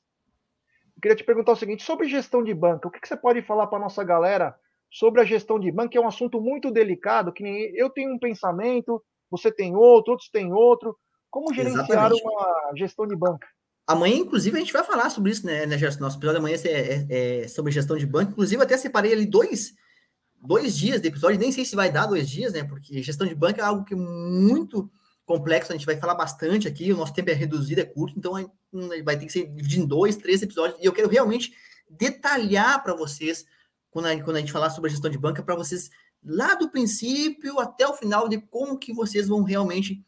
eu 0.94 1.00
queria 1.00 1.16
te 1.16 1.24
perguntar 1.24 1.52
o 1.52 1.56
seguinte: 1.56 1.82
sobre 1.82 2.06
gestão 2.06 2.44
de 2.44 2.52
banca, 2.52 2.86
o 2.86 2.90
que, 2.90 3.06
você 3.06 3.16
pode 3.16 3.40
falar 3.40 3.66
para 3.66 3.78
nossa 3.78 4.04
galera 4.04 4.54
sobre 4.90 5.22
a 5.22 5.24
gestão 5.24 5.58
de 5.58 5.72
banca? 5.72 5.88
Que 5.88 5.98
é 5.98 6.00
um 6.00 6.06
assunto 6.06 6.38
muito 6.38 6.70
delicado, 6.70 7.32
que 7.32 7.42
nem 7.42 7.74
eu 7.74 7.88
tenho 7.88 8.12
um 8.12 8.18
pensamento, 8.18 9.02
você 9.30 9.50
tem 9.50 9.74
outro, 9.74 10.12
outros 10.12 10.28
têm 10.28 10.52
outro. 10.52 10.94
Como 11.30 11.54
gerenciar 11.54 12.12
Exatamente. 12.12 12.22
uma 12.22 12.72
gestão 12.76 13.06
de 13.06 13.16
banca? 13.16 13.48
Amanhã, 13.92 14.16
inclusive, 14.16 14.56
a 14.56 14.60
gente 14.60 14.72
vai 14.72 14.82
falar 14.82 15.10
sobre 15.10 15.30
isso, 15.30 15.44
né, 15.44 15.66
né 15.66 15.76
Gerson? 15.76 16.00
Nosso 16.00 16.16
episódio 16.16 16.38
amanhã 16.38 16.56
é, 16.64 16.68
é, 16.68 17.06
é, 17.42 17.48
sobre 17.48 17.70
gestão 17.70 17.96
de 17.96 18.06
banco. 18.06 18.32
Inclusive, 18.32 18.62
até 18.62 18.76
separei 18.78 19.12
ali 19.12 19.26
dois, 19.26 19.74
dois 20.40 20.76
dias 20.76 21.02
de 21.02 21.08
episódio. 21.08 21.38
Nem 21.38 21.52
sei 21.52 21.64
se 21.64 21.76
vai 21.76 21.92
dar 21.92 22.06
dois 22.06 22.28
dias, 22.28 22.54
né? 22.54 22.64
Porque 22.64 23.02
gestão 23.02 23.26
de 23.26 23.34
banco 23.34 23.60
é 23.60 23.62
algo 23.62 23.84
que 23.84 23.92
é 23.92 23.96
muito 23.96 24.90
complexo. 25.26 25.72
A 25.72 25.76
gente 25.76 25.84
vai 25.84 25.98
falar 25.98 26.14
bastante 26.14 26.66
aqui. 26.66 26.90
O 26.90 26.96
nosso 26.96 27.12
tempo 27.12 27.28
é 27.28 27.34
reduzido, 27.34 27.82
é 27.82 27.84
curto. 27.84 28.18
Então, 28.18 28.32
vai 29.04 29.18
ter 29.18 29.26
que 29.26 29.32
ser 29.32 29.46
dividido 29.46 29.84
em 29.84 29.86
dois, 29.86 30.16
três 30.16 30.42
episódios. 30.42 30.80
E 30.80 30.86
eu 30.86 30.92
quero 30.92 31.10
realmente 31.10 31.52
detalhar 31.90 32.82
para 32.82 32.94
vocês, 32.94 33.44
quando 33.90 34.06
a, 34.06 34.22
quando 34.22 34.36
a 34.36 34.40
gente 34.40 34.52
falar 34.52 34.70
sobre 34.70 34.88
gestão 34.88 35.10
de 35.10 35.18
banca, 35.18 35.42
para 35.42 35.54
vocês, 35.54 35.90
lá 36.24 36.54
do 36.54 36.70
princípio 36.70 37.60
até 37.60 37.86
o 37.86 37.92
final, 37.92 38.26
de 38.26 38.40
como 38.40 38.78
que 38.78 38.90
vocês 38.94 39.28
vão 39.28 39.42
realmente 39.42 40.02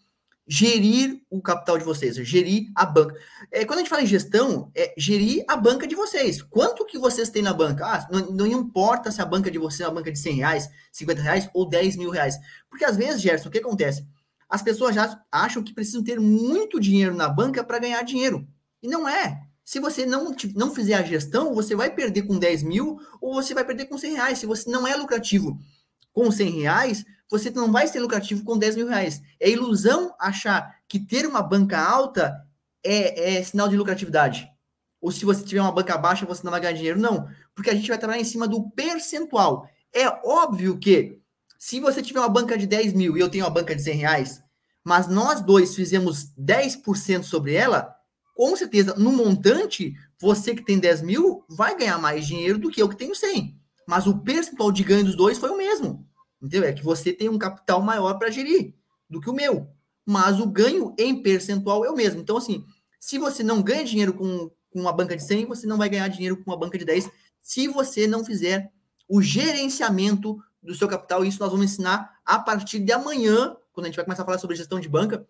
gerir 0.46 1.22
o 1.30 1.40
capital 1.40 1.78
de 1.78 1.84
vocês, 1.84 2.16
gerir 2.16 2.70
a 2.74 2.84
banca. 2.84 3.14
É, 3.50 3.64
quando 3.64 3.78
a 3.78 3.82
gente 3.82 3.88
fala 3.88 4.02
em 4.02 4.06
gestão, 4.06 4.70
é 4.74 4.94
gerir 4.96 5.44
a 5.48 5.56
banca 5.56 5.86
de 5.86 5.94
vocês. 5.94 6.42
Quanto 6.42 6.84
que 6.84 6.98
vocês 6.98 7.30
têm 7.30 7.42
na 7.42 7.52
banca? 7.52 7.86
Ah, 7.86 8.08
não, 8.10 8.30
não 8.30 8.46
importa 8.46 9.10
se 9.10 9.22
a 9.22 9.24
banca 9.24 9.50
de 9.50 9.58
vocês 9.58 9.80
é 9.80 9.88
uma 9.88 9.94
banca 9.94 10.12
de 10.12 10.18
100 10.18 10.36
reais, 10.36 10.68
50 10.92 11.22
reais 11.22 11.50
ou 11.54 11.68
10 11.68 11.96
mil 11.96 12.10
reais. 12.10 12.36
Porque 12.68 12.84
às 12.84 12.96
vezes, 12.96 13.22
Gerson, 13.22 13.48
o 13.48 13.52
que 13.52 13.58
acontece? 13.58 14.06
As 14.48 14.62
pessoas 14.62 14.94
já 14.94 15.20
acham 15.32 15.62
que 15.62 15.74
precisam 15.74 16.04
ter 16.04 16.20
muito 16.20 16.78
dinheiro 16.78 17.14
na 17.14 17.28
banca 17.28 17.64
para 17.64 17.78
ganhar 17.78 18.02
dinheiro. 18.02 18.46
E 18.82 18.88
não 18.88 19.08
é. 19.08 19.40
Se 19.64 19.80
você 19.80 20.04
não, 20.04 20.36
não 20.54 20.74
fizer 20.74 20.94
a 20.94 21.02
gestão, 21.02 21.54
você 21.54 21.74
vai 21.74 21.90
perder 21.90 22.22
com 22.22 22.38
10 22.38 22.62
mil 22.62 23.00
ou 23.18 23.34
você 23.34 23.54
vai 23.54 23.64
perder 23.64 23.86
com 23.86 23.96
100 23.96 24.12
reais. 24.12 24.38
Se 24.38 24.46
você 24.46 24.70
não 24.70 24.86
é 24.86 24.94
lucrativo 24.94 25.58
com 26.12 26.30
100 26.30 26.60
reais, 26.60 27.04
você 27.38 27.50
não 27.50 27.72
vai 27.72 27.88
ser 27.88 27.98
lucrativo 27.98 28.44
com 28.44 28.56
10 28.56 28.76
mil 28.76 28.86
reais. 28.86 29.20
É 29.40 29.50
ilusão 29.50 30.14
achar 30.20 30.76
que 30.86 31.00
ter 31.00 31.26
uma 31.26 31.42
banca 31.42 31.76
alta 31.80 32.32
é, 32.84 33.38
é 33.38 33.42
sinal 33.42 33.68
de 33.68 33.76
lucratividade. 33.76 34.48
Ou 35.00 35.10
se 35.10 35.24
você 35.24 35.44
tiver 35.44 35.60
uma 35.60 35.72
banca 35.72 35.98
baixa, 35.98 36.24
você 36.24 36.44
não 36.44 36.52
vai 36.52 36.60
ganhar 36.60 36.74
dinheiro. 36.74 37.00
Não, 37.00 37.28
porque 37.52 37.70
a 37.70 37.74
gente 37.74 37.88
vai 37.88 37.98
trabalhar 37.98 38.20
em 38.20 38.24
cima 38.24 38.46
do 38.46 38.70
percentual. 38.70 39.68
É 39.92 40.06
óbvio 40.24 40.78
que 40.78 41.18
se 41.58 41.80
você 41.80 42.00
tiver 42.00 42.20
uma 42.20 42.28
banca 42.28 42.56
de 42.56 42.68
10 42.68 42.92
mil 42.92 43.16
e 43.16 43.20
eu 43.20 43.28
tenho 43.28 43.44
uma 43.44 43.50
banca 43.50 43.74
de 43.74 43.82
100 43.82 43.96
reais, 43.96 44.42
mas 44.84 45.08
nós 45.08 45.40
dois 45.40 45.74
fizemos 45.74 46.32
10% 46.38 47.24
sobre 47.24 47.54
ela, 47.54 47.92
com 48.36 48.54
certeza, 48.54 48.94
no 48.94 49.10
montante, 49.10 49.92
você 50.20 50.54
que 50.54 50.64
tem 50.64 50.78
10 50.78 51.02
mil 51.02 51.44
vai 51.48 51.76
ganhar 51.76 51.98
mais 51.98 52.28
dinheiro 52.28 52.58
do 52.60 52.70
que 52.70 52.80
eu 52.80 52.88
que 52.88 52.96
tenho 52.96 53.14
100. 53.14 53.58
Mas 53.88 54.06
o 54.06 54.20
percentual 54.20 54.70
de 54.70 54.84
ganho 54.84 55.04
dos 55.04 55.16
dois 55.16 55.36
foi 55.36 55.50
o 55.50 55.58
mesmo. 55.58 56.06
Entendeu? 56.44 56.68
É 56.68 56.72
que 56.74 56.84
você 56.84 57.10
tem 57.10 57.30
um 57.30 57.38
capital 57.38 57.80
maior 57.80 58.18
para 58.18 58.30
gerir 58.30 58.74
do 59.08 59.18
que 59.18 59.30
o 59.30 59.32
meu. 59.32 59.66
Mas 60.04 60.38
o 60.38 60.46
ganho 60.46 60.94
em 60.98 61.22
percentual 61.22 61.86
é 61.86 61.90
o 61.90 61.96
mesmo. 61.96 62.20
Então, 62.20 62.36
assim, 62.36 62.66
se 63.00 63.18
você 63.18 63.42
não 63.42 63.62
ganha 63.62 63.82
dinheiro 63.82 64.12
com, 64.12 64.50
com 64.70 64.80
uma 64.80 64.92
banca 64.92 65.16
de 65.16 65.22
100, 65.22 65.46
você 65.46 65.66
não 65.66 65.78
vai 65.78 65.88
ganhar 65.88 66.06
dinheiro 66.08 66.36
com 66.36 66.50
uma 66.50 66.58
banca 66.58 66.76
de 66.76 66.84
10 66.84 67.10
se 67.40 67.66
você 67.66 68.06
não 68.06 68.22
fizer 68.22 68.70
o 69.08 69.22
gerenciamento 69.22 70.38
do 70.62 70.74
seu 70.74 70.86
capital. 70.86 71.24
Isso 71.24 71.40
nós 71.40 71.50
vamos 71.50 71.64
ensinar 71.64 72.18
a 72.26 72.38
partir 72.38 72.78
de 72.78 72.92
amanhã, 72.92 73.56
quando 73.72 73.86
a 73.86 73.88
gente 73.88 73.96
vai 73.96 74.04
começar 74.04 74.22
a 74.22 74.26
falar 74.26 74.38
sobre 74.38 74.56
gestão 74.56 74.78
de 74.78 74.88
banca. 74.88 75.26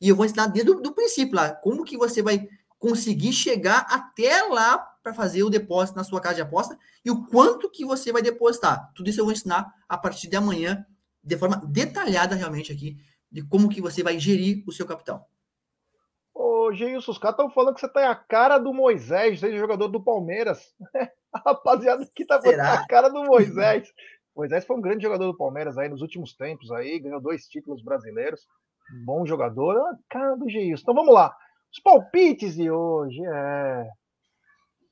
E 0.00 0.08
eu 0.08 0.16
vou 0.16 0.26
ensinar 0.26 0.48
desde 0.48 0.72
o 0.72 0.80
do 0.80 0.92
princípio 0.92 1.36
lá, 1.36 1.50
como 1.50 1.84
que 1.84 1.96
você 1.96 2.20
vai 2.20 2.48
conseguir 2.80 3.32
chegar 3.32 3.86
até 3.88 4.42
lá 4.42 4.78
para 5.08 5.14
fazer 5.14 5.42
o 5.42 5.50
depósito 5.50 5.96
na 5.96 6.04
sua 6.04 6.20
casa 6.20 6.36
de 6.36 6.42
aposta 6.42 6.78
e 7.02 7.10
o 7.10 7.24
quanto 7.26 7.70
que 7.70 7.84
você 7.84 8.12
vai 8.12 8.20
depositar. 8.20 8.92
Tudo 8.94 9.08
isso 9.08 9.20
eu 9.20 9.24
vou 9.24 9.32
ensinar 9.32 9.72
a 9.88 9.96
partir 9.96 10.28
de 10.28 10.36
amanhã, 10.36 10.84
de 11.24 11.36
forma 11.36 11.56
detalhada 11.66 12.34
realmente 12.34 12.70
aqui, 12.70 12.98
de 13.32 13.42
como 13.42 13.68
que 13.68 13.80
você 13.80 14.02
vai 14.02 14.18
gerir 14.18 14.62
o 14.66 14.72
seu 14.72 14.86
capital. 14.86 15.26
Ô, 16.34 16.72
Geilson, 16.72 17.10
os 17.10 17.18
caras 17.18 17.38
estão 17.38 17.50
falando 17.50 17.74
que 17.74 17.80
você 17.80 17.88
tá 17.88 18.10
a 18.10 18.14
cara 18.14 18.58
do 18.58 18.72
Moisés, 18.72 19.40
seja 19.40 19.56
jogador 19.56 19.88
do 19.88 20.02
Palmeiras. 20.02 20.74
A 21.32 21.38
rapaziada 21.50 22.02
aqui 22.02 22.26
tá 22.26 22.40
falando 22.40 22.60
a 22.60 22.86
cara 22.86 23.08
do 23.08 23.24
Moisés. 23.24 23.90
Moisés 24.36 24.66
foi 24.66 24.76
um 24.76 24.80
grande 24.80 25.02
jogador 25.02 25.26
do 25.26 25.36
Palmeiras 25.36 25.78
aí 25.78 25.88
nos 25.88 26.02
últimos 26.02 26.34
tempos 26.34 26.70
aí, 26.70 26.98
ganhou 26.98 27.20
dois 27.20 27.46
títulos 27.46 27.82
brasileiros. 27.82 28.46
Bom 29.04 29.24
jogador. 29.26 29.76
A 29.78 29.98
cara 30.08 30.36
do 30.36 30.48
Geilson. 30.48 30.82
Então 30.82 30.94
vamos 30.94 31.14
lá. 31.14 31.34
Os 31.72 31.80
palpites 31.80 32.54
de 32.54 32.70
hoje 32.70 33.20
é. 33.24 33.88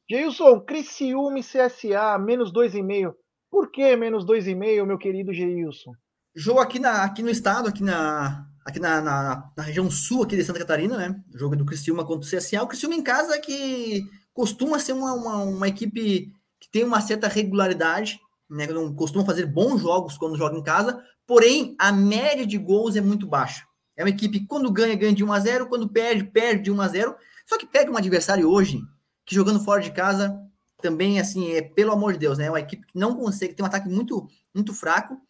Geilson, 0.09 0.61
Criciúma 0.61 1.41
e 1.41 1.43
CSA, 1.43 2.17
menos 2.19 2.53
2,5. 2.53 3.13
Por 3.51 3.73
que 3.73 3.97
menos 3.97 4.25
2,5, 4.25 4.87
meu 4.87 4.99
querido 4.99 5.33
Geilson? 5.33 5.93
Jogo 6.35 6.61
aqui, 6.61 6.79
na, 6.79 7.03
aqui 7.03 7.23
no 7.23 7.31
estado, 7.31 7.69
aqui 7.69 7.83
na, 7.83 8.47
aqui 8.65 8.79
na, 8.79 9.01
na, 9.01 9.51
na, 9.57 9.63
região 9.65 9.91
sul 9.91 10.23
aqui 10.23 10.37
de 10.37 10.45
Santa 10.45 10.61
Catarina, 10.61 10.97
né? 10.97 11.17
Jogo 11.35 11.57
do 11.57 11.65
Criciúma 11.65 12.05
contra 12.05 12.25
o 12.25 12.31
CSA. 12.31 12.63
O 12.63 12.69
Criciúma 12.69 12.95
em 12.95 13.03
casa 13.03 13.35
é 13.35 13.41
que 13.41 14.05
costuma 14.33 14.79
ser 14.79 14.93
uma, 14.93 15.13
uma, 15.13 15.37
uma, 15.43 15.69
equipe 15.69 16.31
que 16.61 16.71
tem 16.71 16.85
uma 16.85 17.01
certa 17.01 17.27
regularidade, 17.27 18.21
né? 18.49 18.67
Não 18.69 18.95
costuma 18.95 19.25
fazer 19.25 19.47
bons 19.47 19.81
jogos 19.81 20.17
quando 20.17 20.37
joga 20.37 20.57
em 20.57 20.63
casa, 20.63 21.03
porém 21.27 21.75
a 21.81 21.91
média 21.91 22.47
de 22.47 22.59
gols 22.59 22.95
é 22.95 23.01
muito 23.01 23.27
baixa. 23.27 23.65
É 23.97 24.05
uma 24.05 24.11
equipe 24.11 24.41
que 24.41 24.47
quando 24.47 24.71
ganha, 24.71 24.95
ganha 24.95 25.15
de 25.15 25.25
1 25.25 25.33
a 25.33 25.41
0 25.41 25.67
quando 25.69 25.89
perde, 25.89 26.25
perde 26.25 26.65
de 26.65 26.71
1 26.71 26.81
a 26.81 26.89
0 26.89 27.17
Só 27.47 27.59
que 27.59 27.67
pega 27.67 27.91
um 27.91 27.97
adversário 27.97 28.49
hoje, 28.49 28.79
que 29.27 29.35
jogando 29.35 29.63
fora 29.63 29.83
de 29.83 29.91
casa, 29.91 30.41
também, 30.81 31.19
assim, 31.19 31.51
é 31.53 31.61
pelo 31.61 31.93
amor 31.93 32.13
de 32.13 32.21
Deus, 32.21 32.39
né? 32.39 32.47
É 32.47 32.51
uma 32.51 32.61
equipe 32.61 32.87
que 32.87 32.99
não 32.99 33.17
consegue, 33.17 33.55
tem 33.55 33.65
um 33.65 33.67
ataque 33.67 33.89
muito, 33.89 34.29
muito 34.55 34.73
fraco. 34.73 35.21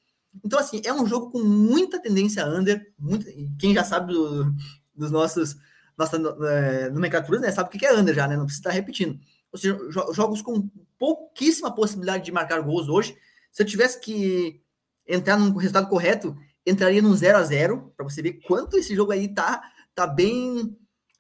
Então, 0.45 0.59
assim, 0.59 0.83
é 0.85 0.93
um 0.93 1.07
jogo 1.07 1.31
com 1.31 1.43
muita 1.43 2.01
tendência 2.01 2.47
under. 2.47 2.93
Muito, 2.99 3.27
quem 3.59 3.73
já 3.73 3.83
sabe 3.83 4.13
do, 4.13 4.55
dos 4.95 5.11
nossos 5.11 5.57
nossa 5.97 6.17
é, 6.17 6.91
nomenclaturas, 6.91 7.41
né? 7.41 7.51
Sabe 7.51 7.69
o 7.69 7.79
que 7.79 7.87
é 7.87 7.95
under 7.95 8.15
já, 8.15 8.29
né? 8.29 8.37
Não 8.37 8.45
precisa 8.45 8.61
estar 8.61 8.71
repetindo. 8.71 9.19
Ou 9.51 9.59
seja, 9.59 9.79
jogos 10.13 10.43
com 10.43 10.69
pouquíssima 10.99 11.75
possibilidade 11.75 12.25
de 12.25 12.33
marcar 12.33 12.61
gols 12.61 12.89
hoje. 12.89 13.17
Se 13.51 13.63
eu 13.63 13.67
tivesse 13.67 13.99
que 14.01 14.61
entrar 15.09 15.39
no 15.39 15.57
resultado 15.57 15.89
correto, 15.89 16.37
entraria 16.67 17.01
no 17.01 17.15
0 17.15 17.39
a 17.39 17.43
0 17.43 17.95
para 17.97 18.05
você 18.05 18.21
ver 18.21 18.41
quanto 18.47 18.77
esse 18.77 18.95
jogo 18.95 19.13
aí 19.13 19.33
tá, 19.33 19.63
tá 19.95 20.07
bem 20.07 20.77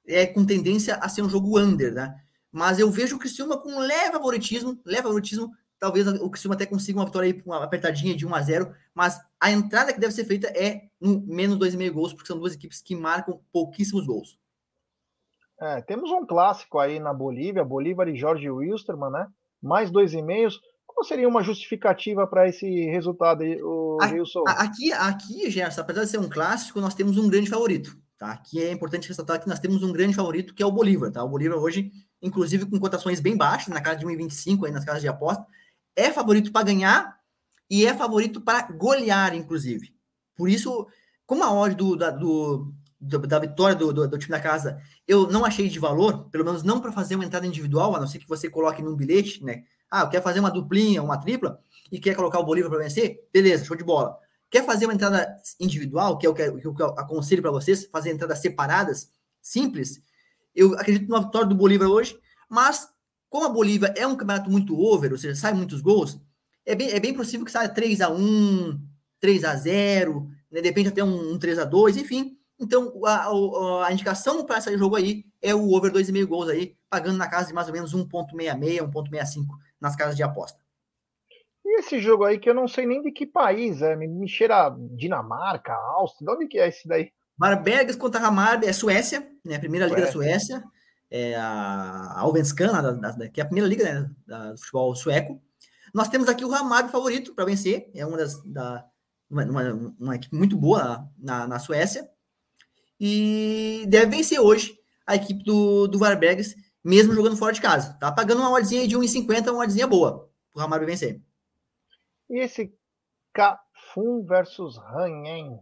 é, 0.07 0.27
com 0.27 0.45
tendência 0.45 0.97
a 0.97 1.09
ser 1.09 1.23
um 1.23 1.29
jogo 1.29 1.59
under, 1.59 1.95
né? 1.95 2.15
Mas 2.57 2.79
eu 2.79 2.91
vejo 2.91 3.17
o 3.17 3.19
Criciúma 3.19 3.61
com 3.61 3.79
leve 3.79 4.13
favoritismo, 4.13 4.81
leve 4.83 5.03
favoritismo. 5.03 5.53
Talvez 5.79 6.07
o 6.07 6.31
Criciúma 6.31 6.55
até 6.55 6.65
consiga 6.65 6.99
uma 6.99 7.05
vitória 7.05 7.31
aí, 7.31 7.43
uma 7.45 7.63
apertadinha 7.63 8.17
de 8.17 8.27
1 8.27 8.35
a 8.35 8.41
0 8.41 8.75
mas 8.95 9.21
a 9.39 9.51
entrada 9.51 9.93
que 9.93 10.01
deve 10.01 10.15
ser 10.15 10.25
feita 10.25 10.47
é 10.57 10.89
no 10.99 11.21
menos 11.27 11.59
2,5 11.59 11.93
gols, 11.93 12.15
porque 12.15 12.29
são 12.29 12.39
duas 12.39 12.55
equipes 12.55 12.81
que 12.81 12.97
marcam 12.97 13.39
pouquíssimos 13.53 14.07
gols. 14.07 14.39
É, 15.61 15.83
temos 15.83 16.11
um 16.11 16.25
clássico 16.25 16.79
aí 16.79 16.99
na 16.99 17.13
Bolívia, 17.13 17.63
Bolívar 17.63 18.09
e 18.09 18.17
Jorge 18.17 18.49
Wilstermann, 18.49 19.11
né? 19.11 19.27
Mais 19.63 19.91
dois 19.91 20.15
e 20.15 20.23
meios. 20.23 20.59
Qual 20.87 21.05
seria 21.05 21.29
uma 21.29 21.43
justificativa 21.43 22.27
para 22.27 22.49
esse 22.49 22.67
resultado 22.87 23.43
aí, 23.43 23.63
o 23.63 23.99
Wilson? 24.01 24.45
Aqui, 24.49 24.95
aqui, 24.95 25.51
Gerson, 25.51 25.83
apesar 25.83 26.05
de 26.05 26.11
ser 26.11 26.19
um 26.21 26.29
clássico, 26.29 26.81
nós 26.81 26.95
temos 26.95 27.19
um 27.19 27.29
grande 27.29 27.51
favorito. 27.51 27.95
Tá? 28.19 28.33
Aqui 28.33 28.63
é 28.63 28.73
importante 28.73 29.09
ressaltar 29.09 29.43
que 29.43 29.49
nós 29.49 29.61
temos 29.61 29.83
um 29.83 29.93
grande 29.93 30.15
favorito, 30.15 30.55
que 30.55 30.63
é 30.63 30.67
o 30.67 30.73
Bolívar. 30.73 31.13
Tá? 31.13 31.23
O 31.23 31.29
Bolívar 31.29 31.59
hoje, 31.59 31.93
inclusive 32.21 32.67
com 32.67 32.79
cotações 32.79 33.21
bem 33.21 33.37
baixas, 33.37 33.69
na 33.69 33.81
casa 33.81 33.99
de 33.99 34.07
1,25 34.07 34.67
aí 34.67 34.73
nas 34.73 34.85
casas 34.85 35.01
de 35.01 35.09
aposta, 35.09 35.47
é 35.95 36.11
favorito 36.13 36.53
para 36.53 36.65
ganhar 36.65 37.19
e 37.71 37.87
é 37.87 37.95
favorito 37.95 38.41
para 38.41 38.63
golear, 38.73 39.35
inclusive. 39.35 39.95
Por 40.37 40.49
isso, 40.49 40.87
como 41.27 41.43
a 41.43 41.53
odd 41.53 41.75
do, 41.75 41.97
da, 41.97 42.11
do, 42.11 42.73
da 43.01 43.39
vitória 43.39 43.75
do, 43.75 43.93
do, 43.93 44.09
do, 44.09 44.19
time 44.19 44.31
da 44.31 44.41
casa 44.41 44.81
eu 45.07 45.27
não 45.29 45.45
achei 45.45 45.69
de 45.69 45.79
valor, 45.79 46.29
pelo 46.31 46.45
menos 46.45 46.63
não 46.63 46.81
para 46.81 46.93
fazer 46.93 47.15
uma 47.15 47.25
entrada 47.25 47.47
individual, 47.47 47.95
a 47.95 48.01
não 48.01 48.07
ser 48.07 48.19
que 48.19 48.29
você 48.29 48.49
coloque 48.49 48.83
num 48.83 48.95
bilhete, 48.95 49.45
né? 49.45 49.65
Ah, 49.91 50.07
quer 50.07 50.23
fazer 50.23 50.41
uma 50.41 50.51
duplinha, 50.51 51.03
uma 51.03 51.17
tripla, 51.17 51.61
e 51.91 52.01
quer 52.01 52.15
colocar 52.15 52.41
o 52.41 52.45
Bolívar 52.45 52.71
para 52.71 52.81
vencer? 52.81 53.29
Beleza, 53.33 53.65
show 53.65 53.77
de 53.77 53.85
bola. 53.85 54.19
Quer 54.51 54.65
fazer 54.65 54.87
uma 54.87 54.95
entrada 54.95 55.37
individual, 55.61 56.19
que 56.19 56.27
é 56.27 56.31
o 56.31 56.37
eu, 56.37 56.75
que 56.75 56.83
eu 56.83 56.87
aconselho 56.99 57.43
para 57.43 57.51
vocês, 57.51 57.87
fazer 57.87 58.13
entradas 58.13 58.39
separadas, 58.39 59.11
simples. 59.41 60.03
Eu 60.57 60.75
acredito 60.75 61.09
na 61.09 61.21
vitória 61.21 61.47
do 61.47 61.55
Bolívar 61.55 61.89
hoje, 61.89 62.19
mas 62.49 62.89
como 63.29 63.45
a 63.45 63.51
Bolívia 63.51 63.93
é 63.97 64.07
um 64.07 64.17
campeonato 64.17 64.51
muito 64.51 64.81
over, 64.81 65.13
ou 65.13 65.19
seja, 65.19 65.35
sai 65.35 65.53
muitos 65.53 65.83
gols, 65.83 66.19
é 66.65 66.75
bem, 66.75 66.91
é 66.91 66.99
bem 66.99 67.13
possível 67.13 67.45
que 67.45 67.53
saia 67.53 67.69
3 67.69 68.01
a 68.01 68.11
1 68.11 68.81
3 69.21 69.45
a 69.45 69.55
0 69.55 70.29
né? 70.51 70.61
depende 70.61 70.89
até 70.89 71.05
um, 71.05 71.35
um 71.35 71.39
3 71.39 71.59
a 71.59 71.65
2 71.65 71.99
enfim. 71.99 72.37
Então, 72.59 73.05
a, 73.05 73.27
a, 73.27 73.87
a 73.87 73.93
indicação 73.93 74.45
para 74.45 74.59
esse 74.59 74.79
jogo 74.79 74.97
aí 74.97 75.25
é 75.43 75.55
o 75.55 75.71
over 75.73 75.93
2,5 75.93 76.25
gols 76.25 76.49
aí, 76.49 76.75
pagando 76.89 77.19
na 77.19 77.29
casa 77.29 77.49
de 77.49 77.53
mais 77.53 77.69
ou 77.69 77.75
menos 77.75 77.95
1,66, 77.95 78.91
1,65 78.91 79.47
nas 79.79 79.95
casas 79.95 80.17
de 80.17 80.23
aposta. 80.23 80.59
E 81.65 81.81
esse 81.81 82.01
jogo 82.01 82.25
aí 82.25 82.39
que 82.39 82.49
eu 82.49 82.55
não 82.55 82.67
sei 82.67 82.87
nem 82.87 83.03
de 83.03 83.13
que 83.13 83.27
país 83.27 83.83
é, 83.83 83.95
me, 83.95 84.09
me 84.09 84.29
cheira 84.29 84.75
Dinamarca, 84.93 85.75
Áustria, 85.75 86.27
de 86.27 86.33
onde 86.35 86.49
que 86.49 86.59
é 86.59 86.69
esse 86.69 86.89
daí? 86.89 87.13
Varbergs 87.39 87.97
contra 87.97 88.27
Hammarby, 88.27 88.67
é 88.67 88.73
Suécia, 88.73 89.27
né, 89.45 89.57
a 89.57 89.61
primeira 89.61 89.87
liga 89.87 90.03
da 90.03 90.13
Suécia, 90.13 90.63
é 91.11 91.35
a 91.37 92.21
Alvenskan, 92.21 92.73
que 93.33 93.41
é 93.41 93.43
a 93.43 93.47
primeira 93.47 93.69
liga 93.69 93.85
né, 93.85 94.11
do 94.27 94.59
futebol 94.59 94.95
sueco. 94.95 95.41
Nós 95.95 96.09
temos 96.09 96.29
aqui 96.29 96.45
o 96.45 96.55
Hammarby 96.55 96.91
favorito 96.91 97.35
para 97.35 97.45
vencer, 97.45 97.91
é 97.95 98.05
uma 98.05 98.17
das 98.17 98.43
da, 98.43 98.85
uma, 99.31 99.45
uma, 99.45 99.95
uma, 99.99 100.17
equipe 100.17 100.35
muito 100.35 100.57
boa 100.57 101.09
na, 101.19 101.47
na 101.47 101.59
Suécia, 101.59 102.09
e 102.99 103.85
deve 103.89 104.17
vencer 104.17 104.41
hoje 104.41 104.77
a 105.07 105.15
equipe 105.15 105.45
do, 105.45 105.87
do 105.87 105.99
Varbergs, 105.99 106.57
mesmo 106.83 107.15
jogando 107.15 107.37
fora 107.37 107.53
de 107.53 107.61
casa. 107.61 107.95
Tá 108.01 108.11
pagando 108.11 108.41
uma 108.41 108.51
oddzinha 108.51 108.89
de 108.89 108.97
1,50, 108.97 109.51
uma 109.53 109.63
oddzinha 109.63 109.87
boa, 109.87 110.31
para 110.53 110.63
o 110.63 110.65
Hammarby 110.65 110.87
vencer. 110.87 111.21
E 112.31 112.41
esse 112.41 112.73
Cafum 113.33 114.25
versus 114.25 114.79
Ranhen? 114.79 115.61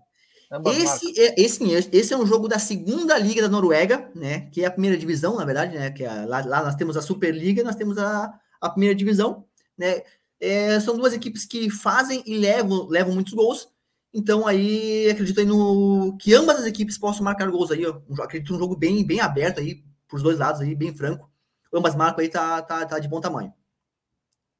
Esse 0.66 1.20
é, 1.20 1.34
esse, 1.40 1.64
esse 1.92 2.14
é 2.14 2.16
um 2.16 2.26
jogo 2.26 2.48
da 2.48 2.58
segunda 2.58 3.18
liga 3.18 3.42
da 3.42 3.48
Noruega, 3.48 4.10
né? 4.14 4.48
Que 4.50 4.62
é 4.62 4.66
a 4.66 4.70
primeira 4.70 4.96
divisão, 4.96 5.36
na 5.36 5.44
verdade, 5.44 5.76
né? 5.76 5.90
Que 5.90 6.04
é, 6.04 6.24
lá, 6.26 6.44
lá 6.44 6.62
nós 6.62 6.74
temos 6.74 6.96
a 6.96 7.02
Superliga, 7.02 7.62
nós 7.62 7.76
temos 7.76 7.98
a, 7.98 8.32
a 8.60 8.70
primeira 8.70 8.94
divisão, 8.94 9.44
né? 9.76 10.02
É, 10.40 10.78
são 10.80 10.96
duas 10.96 11.12
equipes 11.12 11.44
que 11.44 11.70
fazem 11.70 12.22
e 12.26 12.36
levam, 12.36 12.86
levam 12.86 13.14
muitos 13.14 13.32
gols. 13.32 13.68
Então 14.12 14.46
aí 14.46 15.10
acredito 15.10 15.40
aí 15.40 15.46
no 15.46 16.16
que 16.18 16.34
ambas 16.34 16.58
as 16.60 16.66
equipes 16.66 16.98
possam 16.98 17.24
marcar 17.24 17.50
gols 17.50 17.70
aí. 17.70 17.82
Eu 17.82 18.02
acredito 18.20 18.54
um 18.54 18.58
jogo 18.58 18.76
bem, 18.76 19.04
bem 19.04 19.20
aberto 19.20 19.60
aí, 19.60 19.82
para 20.06 20.16
os 20.16 20.22
dois 20.22 20.38
lados 20.38 20.60
aí, 20.60 20.74
bem 20.74 20.94
franco. 20.94 21.30
Ambas 21.72 21.96
marcam 21.96 22.22
aí 22.22 22.28
tá, 22.28 22.62
tá, 22.62 22.86
tá 22.86 22.98
de 22.98 23.08
bom 23.08 23.20
tamanho. 23.20 23.52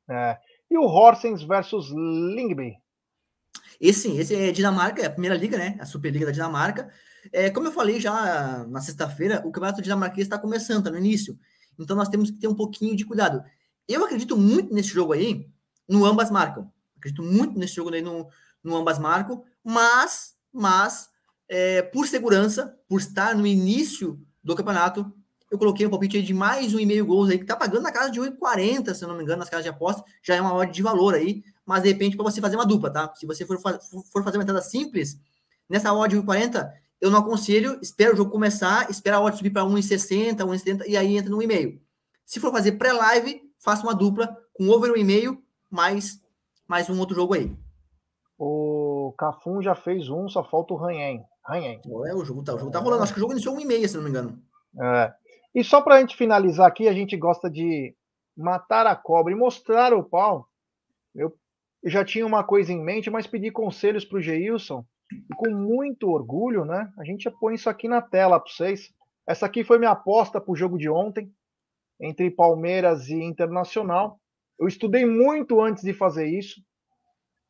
É. 0.09 0.39
E 0.71 0.77
o 0.77 0.83
Horsens 0.83 1.43
versus 1.43 1.89
Lingby? 1.91 2.77
Esse 3.81 4.01
sim, 4.01 4.19
esse 4.19 4.35
é 4.35 4.53
Dinamarca, 4.53 5.03
é 5.03 5.07
a 5.07 5.11
primeira 5.11 5.37
liga, 5.37 5.59
né? 5.59 5.77
A 5.81 5.87
Superliga 5.87 6.27
da 6.27 6.33
Dinamarca. 6.33 6.91
É, 7.33 7.51
como 7.51 7.67
eu 7.67 7.73
falei 7.73 8.01
já 8.01 8.65
na 8.69 8.81
sexta-feira, 8.81 9.41
o 9.41 9.51
campeonato 9.51 9.83
dinamarquês 9.83 10.27
está 10.27 10.39
começando, 10.39 10.79
está 10.79 10.91
no 10.91 10.99
início. 10.99 11.39
Então 11.79 11.97
nós 11.97 12.09
temos 12.09 12.31
que 12.31 12.39
ter 12.39 12.49
um 12.49 12.55
pouquinho 12.55 12.95
de 12.95 13.05
cuidado. 13.05 13.43
Eu 13.89 14.05
acredito 14.05 14.37
muito 14.37 14.73
nesse 14.73 14.89
jogo 14.89 15.13
aí, 15.13 15.49
no 15.89 16.05
ambas 16.05 16.31
marcam. 16.31 16.71
Acredito 16.97 17.23
muito 17.23 17.59
nesse 17.59 17.75
jogo 17.75 17.93
aí 17.93 18.03
no, 18.03 18.29
no 18.63 18.77
ambas 18.77 18.99
marcam, 18.99 19.43
mas, 19.63 20.35
mas 20.53 21.09
é, 21.49 21.83
por 21.83 22.07
segurança, 22.07 22.79
por 22.89 23.01
estar 23.01 23.35
no 23.35 23.47
início 23.47 24.21
do 24.43 24.55
campeonato, 24.55 25.13
eu 25.51 25.59
coloquei 25.59 25.87
um 25.87 25.91
palpite 25.91 26.23
de 26.23 26.35
mais 26.35 26.75
um 26.75 26.81
e 26.81 26.87
meio 26.87 27.07
gols 27.07 27.31
aí, 27.31 27.39
que 27.39 27.45
tá 27.45 27.57
pagando 27.57 27.83
na 27.83 27.93
casa 27.93 28.11
de 28.11 28.21
1,40, 28.21 28.95
se 28.95 29.05
eu 29.05 29.09
não 29.09 29.17
me 29.17 29.23
engano, 29.23 29.39
nas 29.39 29.49
casas 29.49 29.65
de 29.65 29.71
aposta, 29.71 30.03
já 30.23 30.35
é 30.35 30.41
uma 30.41 30.55
odd 30.55 30.73
de 30.73 30.83
valor 30.83 31.15
aí, 31.15 31.45
mas 31.67 31.83
de 31.83 31.89
repente 31.91 32.17
para 32.17 32.25
você 32.25 32.41
fazer 32.41 32.57
uma 32.57 32.67
dupla, 32.67 32.91
tá? 32.91 33.13
Se 33.15 33.27
você 33.27 33.47
for, 33.47 33.59
for 33.61 34.23
fazer 34.23 34.37
uma 34.37 34.43
entrada 34.43 34.63
simples, 34.63 35.19
nessa 35.69 35.93
odd 35.93 36.15
de 36.15 36.23
1,40, 36.23 36.71
eu 37.01 37.11
não 37.11 37.19
aconselho, 37.19 37.79
espera 37.83 38.13
o 38.13 38.17
jogo 38.17 38.31
começar, 38.31 38.91
espera 38.91 39.17
a 39.17 39.21
odd 39.21 39.37
subir 39.37 39.51
para 39.51 39.63
1,60, 39.63 40.37
1,70 40.37 40.85
e 40.87 40.97
aí 40.97 41.17
entra 41.17 41.31
no 41.31 41.39
1,5. 41.39 41.81
Se 42.25 42.41
for 42.41 42.51
fazer 42.51 42.73
pré-live, 42.73 43.43
faça 43.59 43.83
uma 43.83 43.95
dupla 43.95 44.37
com 44.53 44.69
over 44.69 44.93
1,5 44.93 45.39
mais 45.71 46.23
mais 46.67 46.89
um 46.89 46.99
outro 46.99 47.15
jogo 47.15 47.35
aí. 47.35 47.55
O 48.39 49.15
Cafum 49.19 49.63
já 49.63 49.75
fez 49.75 50.09
um, 50.09 50.29
só 50.29 50.43
falta 50.43 50.75
o 50.75 50.77
Ranhen. 50.77 51.25
Ranhen. 51.47 51.81
É, 52.07 52.15
o 52.15 52.25
jogo 52.25 52.43
tá, 52.43 52.55
o 52.55 52.59
jogo 52.59 52.71
tá 52.71 52.79
rolando. 52.79 53.03
Acho 53.03 53.13
que 53.13 53.19
o 53.19 53.21
jogo 53.21 53.33
iniciou 53.33 53.55
1,5, 53.57 53.89
se 53.89 53.97
não 53.97 54.05
me 54.05 54.11
engano. 54.11 54.43
É. 54.81 55.13
E 55.55 55.63
só 55.63 55.81
para 55.81 55.97
a 55.97 56.01
gente 56.01 56.17
finalizar 56.17 56.67
aqui, 56.67 56.89
a 56.89 56.93
gente 56.93 57.17
gosta 57.17 57.49
de 57.49 57.95
matar 58.37 58.87
a 58.87 58.97
cobra 58.97 59.33
e 59.33 59.37
mostrar 59.37 59.93
o 59.93 60.03
pau. 60.03 60.49
Eu 61.15 61.33
já 61.85 62.05
tinha 62.05 62.27
uma 62.27 62.43
coisa 62.43 62.73
em 62.73 62.83
mente, 62.83 63.11
mas 63.11 63.27
pedi 63.27 63.51
conselhos 63.51 64.05
para 64.05 64.19
o 64.19 64.21
Geilson. 64.21 64.85
E 65.13 65.35
com 65.37 65.51
muito 65.51 66.09
orgulho, 66.09 66.65
né? 66.65 66.91
A 66.99 67.05
gente 67.05 67.31
põe 67.39 67.55
isso 67.55 67.69
aqui 67.69 67.89
na 67.89 68.01
tela 68.01 68.41
para 68.41 68.51
vocês. 68.51 68.93
Essa 69.27 69.47
aqui 69.47 69.63
foi 69.63 69.79
minha 69.79 69.91
aposta 69.91 70.41
para 70.41 70.53
o 70.53 70.57
jogo 70.57 70.79
de 70.79 70.89
ontem, 70.89 71.31
entre 72.01 72.31
Palmeiras 72.31 73.09
e 73.09 73.23
Internacional. 73.23 74.19
Eu 74.59 74.67
estudei 74.67 75.05
muito 75.05 75.61
antes 75.61 75.83
de 75.83 75.93
fazer 75.93 76.27
isso. 76.27 76.63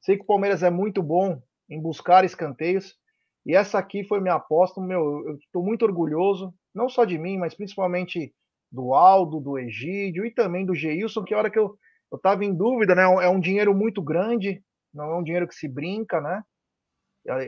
Sei 0.01 0.17
que 0.17 0.23
o 0.23 0.27
Palmeiras 0.27 0.63
é 0.63 0.71
muito 0.71 1.03
bom 1.03 1.41
em 1.71 1.81
buscar 1.81 2.25
escanteios. 2.25 2.95
E 3.47 3.55
essa 3.55 3.79
aqui 3.79 4.05
foi 4.05 4.21
minha 4.21 4.35
aposta. 4.35 4.81
Meu, 4.81 5.27
eu 5.27 5.37
estou 5.37 5.63
muito 5.63 5.85
orgulhoso, 5.85 6.53
não 6.75 6.89
só 6.89 7.05
de 7.05 7.19
mim, 7.19 7.39
mas 7.39 7.55
principalmente 7.55 8.35
do 8.71 8.95
Aldo, 8.95 9.41
do 9.41 9.59
Egídio 9.59 10.27
e 10.27 10.31
também 10.31 10.67
do 10.67 10.75
Geilson, 10.75 11.23
que 11.23 11.35
a 11.35 11.39
hora 11.39 11.51
que 11.51 11.59
eu 11.59 11.79
estava 12.13 12.45
em 12.45 12.55
dúvida, 12.55 12.95
né? 12.95 13.03
É 13.03 13.29
um 13.29 13.41
dinheiro 13.41 13.75
muito 13.75 14.03
grande, 14.03 14.63
não 14.93 15.13
é 15.13 15.17
um 15.17 15.23
dinheiro 15.23 15.49
que 15.49 15.55
se 15.55 15.69
brinca, 15.69 16.21
né? 16.21 16.43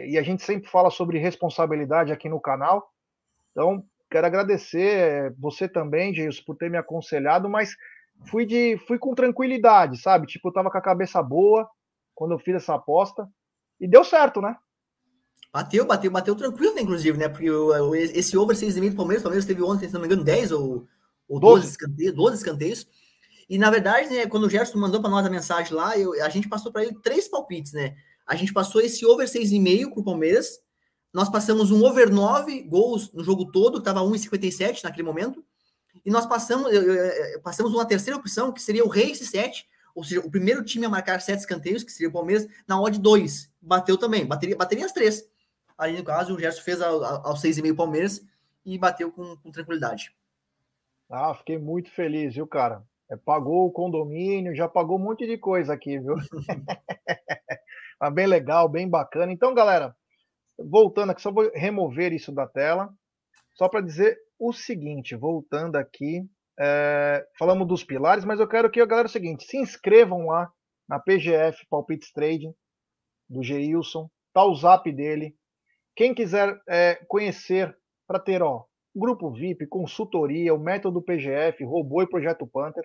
E 0.06 0.16
a 0.16 0.22
gente 0.22 0.42
sempre 0.42 0.70
fala 0.70 0.90
sobre 0.90 1.18
responsabilidade 1.18 2.10
aqui 2.10 2.28
no 2.28 2.40
canal. 2.40 2.90
Então, 3.52 3.84
quero 4.10 4.26
agradecer 4.26 5.34
você 5.38 5.68
também, 5.68 6.14
Geilson, 6.14 6.42
por 6.46 6.56
ter 6.56 6.70
me 6.70 6.78
aconselhado, 6.78 7.48
mas 7.48 7.74
fui 8.30 8.46
de 8.46 8.78
fui 8.86 8.98
com 8.98 9.14
tranquilidade, 9.14 10.00
sabe? 10.00 10.26
Tipo, 10.26 10.48
eu 10.48 10.52
tava 10.52 10.70
com 10.70 10.78
a 10.78 10.82
cabeça 10.82 11.22
boa 11.22 11.68
quando 12.14 12.32
eu 12.32 12.38
fiz 12.38 12.56
essa 12.56 12.74
aposta 12.74 13.28
e 13.78 13.86
deu 13.86 14.02
certo, 14.02 14.40
né? 14.40 14.56
Bateu, 15.52 15.86
bateu, 15.86 16.10
bateu 16.10 16.34
tranquilo, 16.34 16.74
né, 16.74 16.82
inclusive, 16.82 17.16
né? 17.16 17.28
Porque 17.28 17.48
esse 18.14 18.36
over 18.36 18.56
6,5 18.56 18.90
do 18.90 18.96
Palmeiras, 18.96 19.22
o 19.22 19.24
Palmeiras 19.24 19.46
teve 19.46 19.62
ontem, 19.62 19.88
se 19.88 19.94
não 19.94 20.00
me 20.00 20.06
engano, 20.06 20.24
10 20.24 20.52
ou, 20.52 20.86
ou 21.28 21.40
12, 21.40 21.40
12 21.40 21.68
escanteios, 21.68 22.14
12 22.14 22.36
escanteios. 22.36 22.88
E 23.48 23.58
na 23.58 23.70
verdade, 23.70 24.10
né, 24.10 24.26
quando 24.26 24.44
o 24.44 24.50
Gerson 24.50 24.78
mandou 24.78 25.00
para 25.00 25.10
nós 25.10 25.24
a 25.24 25.30
mensagem 25.30 25.72
lá, 25.72 25.96
eu, 25.96 26.12
a 26.24 26.28
gente 26.28 26.48
passou 26.48 26.72
para 26.72 26.82
ele 26.82 26.98
três 27.00 27.28
palpites, 27.28 27.72
né? 27.72 27.96
A 28.26 28.34
gente 28.34 28.52
passou 28.52 28.80
esse 28.80 29.06
over 29.06 29.28
6,5 29.28 29.92
para 29.92 30.00
o 30.00 30.04
Palmeiras. 30.04 30.60
Nós 31.12 31.28
passamos 31.28 31.70
um 31.70 31.84
over 31.84 32.10
9 32.10 32.62
gols 32.62 33.12
no 33.12 33.22
jogo 33.22 33.50
todo, 33.52 33.74
que 33.74 33.78
estava 33.78 34.00
1,57 34.00 34.82
naquele 34.82 35.04
momento. 35.04 35.44
E 36.04 36.10
nós 36.10 36.26
passamos, 36.26 36.70
passamos 37.42 37.72
uma 37.72 37.86
terceira 37.86 38.18
opção, 38.18 38.52
que 38.52 38.60
seria 38.60 38.84
o 38.84 38.88
Rei 38.88 39.14
7, 39.14 39.66
ou 39.94 40.04
seja, 40.04 40.20
o 40.20 40.30
primeiro 40.30 40.62
time 40.62 40.84
a 40.84 40.90
marcar 40.90 41.20
sete 41.20 41.40
escanteios, 41.40 41.82
que 41.82 41.90
seria 41.90 42.08
o 42.08 42.12
Palmeiras, 42.12 42.46
na 42.66 42.80
odd 42.80 42.98
2. 42.98 43.50
Bateu 43.62 43.96
também, 43.96 44.26
bateria, 44.26 44.56
bateria 44.56 44.84
as 44.84 44.92
três. 44.92 45.24
Aí, 45.78 45.96
no 45.96 46.04
caso, 46.04 46.34
o 46.34 46.38
Gerson 46.38 46.62
fez 46.62 46.82
ao, 46.82 47.02
aos 47.26 47.40
6,5 47.40 47.76
Palmeiras 47.76 48.22
e 48.64 48.76
bateu 48.76 49.10
com, 49.10 49.36
com 49.36 49.50
tranquilidade. 49.50 50.14
Ah, 51.08 51.34
fiquei 51.34 51.58
muito 51.58 51.90
feliz, 51.90 52.34
viu, 52.34 52.46
cara? 52.46 52.84
É, 53.10 53.16
pagou 53.16 53.66
o 53.66 53.72
condomínio, 53.72 54.54
já 54.54 54.68
pagou 54.68 54.98
um 54.98 55.02
monte 55.02 55.26
de 55.26 55.38
coisa 55.38 55.74
aqui, 55.74 55.98
viu? 55.98 56.16
Mas 58.00 58.14
bem 58.14 58.26
legal, 58.26 58.68
bem 58.68 58.88
bacana. 58.88 59.32
Então, 59.32 59.54
galera, 59.54 59.94
voltando 60.58 61.10
aqui, 61.10 61.22
só 61.22 61.30
vou 61.30 61.50
remover 61.54 62.12
isso 62.12 62.32
da 62.32 62.46
tela, 62.46 62.92
só 63.54 63.68
para 63.68 63.80
dizer 63.80 64.18
o 64.38 64.52
seguinte, 64.52 65.14
voltando 65.14 65.76
aqui, 65.76 66.22
é, 66.58 67.26
falamos 67.38 67.66
dos 67.66 67.84
pilares, 67.84 68.24
mas 68.24 68.40
eu 68.40 68.48
quero 68.48 68.70
que 68.70 68.80
a 68.80 68.86
galera 68.86 69.06
é 69.06 69.10
o 69.10 69.12
seguinte, 69.12 69.44
se 69.44 69.56
inscrevam 69.56 70.26
lá 70.26 70.50
na 70.88 70.98
PGF 70.98 71.66
Palpites 71.68 72.12
Trading, 72.12 72.54
do 73.28 73.42
Geilson, 73.42 74.08
tá 74.32 74.44
o 74.44 74.54
zap 74.54 74.90
dele. 74.92 75.34
Quem 75.94 76.14
quiser 76.14 76.60
é, 76.68 76.96
conhecer 77.08 77.76
para 78.06 78.20
ter 78.20 78.42
ó, 78.42 78.64
grupo 78.94 79.32
VIP, 79.32 79.66
consultoria, 79.66 80.54
o 80.54 80.58
método 80.58 81.02
PGF, 81.02 81.64
robô 81.64 82.02
e 82.02 82.08
projeto 82.08 82.46
Panther, 82.46 82.84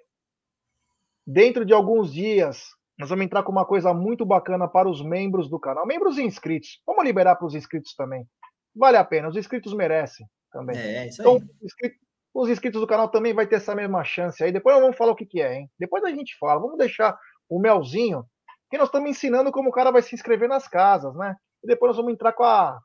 Dentro 1.34 1.63
de 1.63 1.72
alguns 1.72 2.12
dias, 2.12 2.72
nós 3.00 3.10
vamos 3.10 3.24
entrar 3.24 3.41
com 3.41 3.54
uma 3.54 3.65
coisa 3.65 3.94
muito 3.94 4.26
bacana 4.26 4.67
para 4.67 4.89
os 4.89 5.02
membros 5.02 5.50
do 5.50 5.58
canal. 5.58 5.88
Membros 5.88 6.17
e 6.17 6.24
inscritos. 6.24 6.82
Vamos 6.86 7.06
liberar 7.06 7.38
para 7.38 7.48
os 7.48 7.56
inscritos 7.56 7.96
também. 7.96 8.28
Vale 8.76 8.98
a 8.98 9.06
pena, 9.06 9.30
os 9.30 9.38
inscritos 9.38 9.74
merecem 9.74 10.28
também. 10.52 10.78
É, 10.78 11.08
isso 11.08 11.22
então, 11.22 11.36
aí. 11.36 11.41
Então, 11.63 11.91
os 12.34 12.50
inscritos 12.50 12.82
do 12.82 12.88
canal 12.88 13.08
também 13.08 13.34
vai 13.34 13.48
ter 13.48 13.56
essa 13.56 13.74
mesma 13.74 14.04
chance 14.04 14.44
aí. 14.44 14.52
Depois 14.52 14.76
nós 14.76 14.82
vamos 14.82 14.98
falar 14.98 15.13
o 15.13 15.15
que, 15.15 15.26
que 15.26 15.41
é, 15.41 15.56
hein? 15.56 15.72
Depois 15.80 16.04
a 16.04 16.10
gente 16.10 16.38
fala. 16.38 16.60
Vamos 16.60 16.78
deixar 16.78 17.17
o 17.48 17.62
melzinho, 17.62 18.26
que 18.70 18.78
nós 18.78 18.89
estamos 18.89 19.10
ensinando 19.10 19.54
como 19.54 19.70
o 19.70 19.74
cara 19.74 19.89
vai 19.89 20.02
se 20.02 20.13
inscrever 20.13 20.50
nas 20.50 20.67
casas, 20.67 21.15
né? 21.15 21.34
E 21.63 21.67
depois 21.67 21.91
nós 21.91 21.98
vamos 21.98 22.12
entrar 22.12 22.34
com 22.34 22.44
a, 22.44 22.78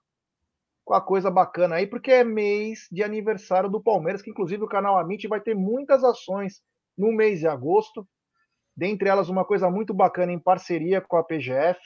com 0.85 0.95
a 0.95 1.01
coisa 1.01 1.33
bacana 1.33 1.77
aí, 1.77 1.87
porque 1.89 2.13
é 2.13 2.23
mês 2.23 2.87
de 2.93 3.03
aniversário 3.03 3.69
do 3.69 3.83
Palmeiras, 3.83 4.23
que 4.23 4.31
inclusive 4.31 4.63
o 4.63 4.69
canal 4.69 4.97
Amit 4.97 5.27
vai 5.27 5.41
ter 5.41 5.57
muitas 5.57 6.05
ações 6.05 6.63
no 6.97 7.11
mês 7.11 7.41
de 7.41 7.49
agosto 7.49 8.07
dentre 8.77 9.09
elas 9.09 9.29
uma 9.29 9.45
coisa 9.45 9.71
muito 9.71 9.95
bacana 9.95 10.33
em 10.33 10.39
parceria 10.39 11.01
com 11.01 11.17
a 11.17 11.25
PGF. 11.25 11.81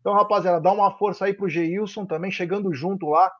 Então, 0.00 0.14
rapaziada, 0.14 0.60
dá 0.60 0.72
uma 0.72 0.96
força 0.96 1.24
aí 1.24 1.34
pro 1.34 1.48
Geilson 1.48 2.06
também, 2.06 2.30
chegando 2.30 2.72
junto 2.72 3.06
lá. 3.06 3.30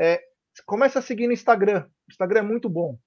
É, 0.00 0.20
começa 0.66 0.98
a 0.98 1.02
seguir 1.02 1.26
no 1.26 1.32
Instagram. 1.32 1.84
O 2.08 2.10
Instagram 2.10 2.40
é 2.40 2.42
muito 2.44 2.68
bom. 2.68 2.98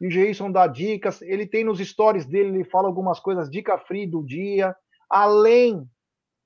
E 0.00 0.06
o 0.06 0.10
Geilson 0.10 0.52
dá 0.52 0.66
dicas, 0.66 1.22
ele 1.22 1.46
tem 1.46 1.64
nos 1.64 1.78
stories 1.78 2.26
dele, 2.26 2.50
ele 2.50 2.64
fala 2.64 2.86
algumas 2.86 3.18
coisas, 3.18 3.50
dica 3.50 3.78
free 3.78 4.06
do 4.06 4.22
dia, 4.22 4.76
além 5.08 5.88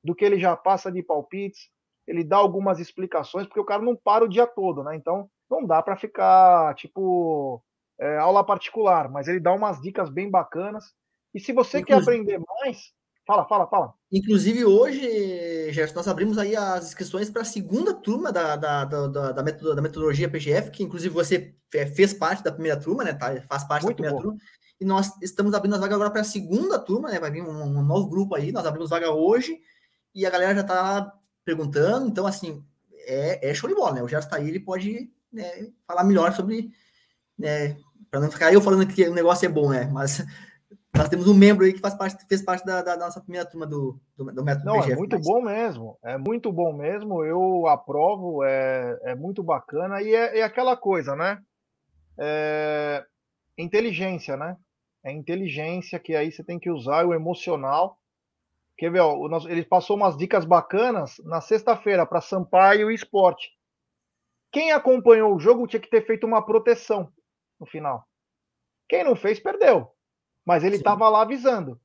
do 0.05 0.15
que 0.15 0.25
ele 0.25 0.39
já 0.39 0.57
passa 0.57 0.91
de 0.91 1.03
palpites, 1.03 1.69
ele 2.07 2.25
dá 2.25 2.37
algumas 2.37 2.79
explicações, 2.79 3.47
porque 3.47 3.61
o 3.61 3.65
cara 3.65 3.83
não 3.83 3.97
para 3.97 4.25
o 4.25 4.29
dia 4.29 4.47
todo, 4.47 4.83
né? 4.85 4.95
Então, 4.97 5.29
não 5.51 5.67
dá 5.67 5.83
para 5.83 5.97
ficar, 5.97 6.75
tipo, 6.77 7.63
é, 7.99 8.17
aula 8.19 8.45
particular, 8.45 9.11
mas 9.11 9.29
ele 9.29 9.41
dá 9.41 9.53
umas 9.53 9.81
dicas 9.81 10.09
bem 10.09 10.31
bacanas. 10.31 10.93
E 11.35 11.41
se 11.41 11.53
você 11.53 11.79
Inclusive, 11.79 11.85
quer 11.85 11.95
aprender 11.95 12.39
mais, 12.39 12.93
fala, 13.27 13.47
fala, 13.47 13.67
fala. 13.69 13.95
Inclusive, 14.11 14.65
hoje, 14.65 15.73
Gerson, 15.73 15.95
nós 15.95 16.09
abrimos 16.09 16.37
aí 16.39 16.57
as 16.57 16.87
inscrições 16.87 17.31
para 17.31 17.43
a 17.43 17.45
segunda 17.45 17.95
turma 17.95 18.33
da, 18.33 18.57
da, 18.57 18.85
da, 18.85 19.33
da, 19.33 19.43
metodologia 19.83 20.29
PGF, 20.29 20.71
que 20.71 20.83
inclusive 20.83 21.15
você 21.15 21.55
fez 21.95 22.13
parte 22.13 22.43
da 22.43 22.51
primeira 22.51 22.79
turma, 22.79 23.05
né? 23.05 23.13
Tá, 23.13 23.41
faz 23.43 23.65
parte 23.65 23.85
Muito 23.85 24.03
da 24.03 24.03
primeira 24.03 24.17
bom. 24.17 24.23
turma. 24.23 24.39
E 24.81 24.85
nós 24.85 25.13
estamos 25.23 25.55
abrindo 25.55 25.75
as 25.75 25.81
vagas 25.81 25.95
agora 25.95 26.11
para 26.11 26.23
a 26.23 26.25
segunda 26.25 26.79
turma, 26.79 27.11
né? 27.11 27.21
Vai 27.21 27.31
vir 27.31 27.43
um, 27.43 27.63
um, 27.63 27.83
novo 27.83 28.09
grupo 28.09 28.35
aí, 28.35 28.51
nós 28.51 28.67
abrimos 28.67 28.91
vaga 28.91 29.11
hoje 29.13 29.61
e 30.15 30.27
a 30.27 30.31
galera 30.31 30.55
já 30.55 30.63
está 30.63 31.13
perguntando. 31.45 32.09
Então, 32.09 32.27
assim, 32.27 32.65
é, 33.07 33.51
é, 33.51 33.55
show 33.55 33.69
de 33.69 33.77
bola, 33.77 33.93
né? 33.93 34.03
O 34.03 34.09
Gerson 34.09 34.27
está 34.27 34.37
aí, 34.39 34.49
ele 34.49 34.59
pode 34.59 35.11
né, 35.33 35.69
falar 35.87 36.03
melhor 36.03 36.33
sobre. 36.33 36.73
Né, 37.39 37.77
para 38.11 38.21
não 38.21 38.31
ficar 38.31 38.53
eu 38.53 38.61
falando 38.61 38.87
que 38.87 39.09
o 39.09 39.15
negócio 39.15 39.47
é 39.47 39.49
bom, 39.49 39.71
né? 39.71 39.85
Mas 39.85 40.25
nós 40.97 41.09
temos 41.09 41.29
um 41.29 41.35
membro 41.35 41.65
aí 41.65 41.73
que 41.73 41.79
faz 41.79 41.95
parte, 41.95 42.27
fez 42.27 42.43
parte 42.43 42.65
da, 42.65 42.83
da 42.83 42.97
nossa 42.97 43.21
primeira 43.21 43.49
turma 43.49 43.67
do, 43.67 44.01
do, 44.17 44.25
do 44.33 44.45
método 44.45 44.67
Não, 44.67 44.75
PGF, 44.75 44.93
é 44.93 44.97
muito 44.97 45.17
mas... 45.17 45.27
bom 45.27 45.41
mesmo, 45.41 45.99
é 46.03 46.19
muito 46.19 46.53
bom 46.53 46.73
mesmo, 46.73 47.25
eu 47.25 47.67
aprovo, 47.69 48.43
é, 48.45 48.99
é 49.05 49.15
muito 49.15 49.43
bacana, 49.43 50.03
e 50.03 50.15
é, 50.15 50.41
é 50.41 50.43
aquela 50.43 50.77
coisa, 50.77 51.15
né? 51.15 51.41
É, 52.19 53.05
inteligência, 53.57 54.37
né? 54.37 54.57
É 55.05 55.13
inteligência 55.13 55.99
que 55.99 56.15
aí 56.15 56.31
você 56.31 56.45
tem 56.45 56.59
que 56.59 56.71
usar, 56.71 57.07
o 57.07 57.15
emocional. 57.15 57.99
Quer 58.77 58.91
ver, 58.91 59.01
ó, 59.01 59.17
ele 59.49 59.65
passou 59.65 59.97
umas 59.97 60.17
dicas 60.17 60.45
bacanas 60.45 61.17
na 61.25 61.41
sexta-feira 61.41 62.05
para 62.05 62.21
Sampaio 62.21 62.91
e 62.91 62.95
Esporte. 62.95 63.51
Quem 64.53 64.73
acompanhou 64.73 65.35
o 65.35 65.39
jogo 65.39 65.67
tinha 65.67 65.81
que 65.81 65.89
ter 65.89 66.05
feito 66.05 66.27
uma 66.27 66.45
proteção 66.45 67.11
no 67.59 67.67
final. 67.67 68.05
Quem 68.89 69.05
não 69.05 69.15
fez, 69.15 69.39
perdeu. 69.39 69.91
Mas 70.45 70.65
ele 70.65 70.77
estava 70.77 71.09
lá 71.09 71.23
avisando. 71.23 71.81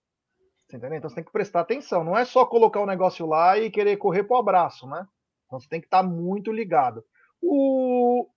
Entendeu? 0.67 0.93
Então 0.93 1.09
você 1.09 1.15
tem 1.15 1.23
que 1.23 1.31
prestar 1.31 1.61
atenção. 1.61 2.03
Não 2.03 2.17
é 2.17 2.25
só 2.25 2.45
colocar 2.45 2.79
o 2.79 2.85
negócio 2.85 3.25
lá 3.25 3.57
e 3.57 3.69
querer 3.69 3.97
correr 3.97 4.23
para 4.23 4.37
o 4.37 4.39
abraço, 4.39 4.87
né? 4.87 5.07
Então 5.45 5.59
você 5.59 5.67
tem 5.69 5.79
que 5.79 5.87
estar 5.87 6.01
tá 6.01 6.07
muito 6.07 6.51
ligado. 6.51 7.03
O, 7.41 8.27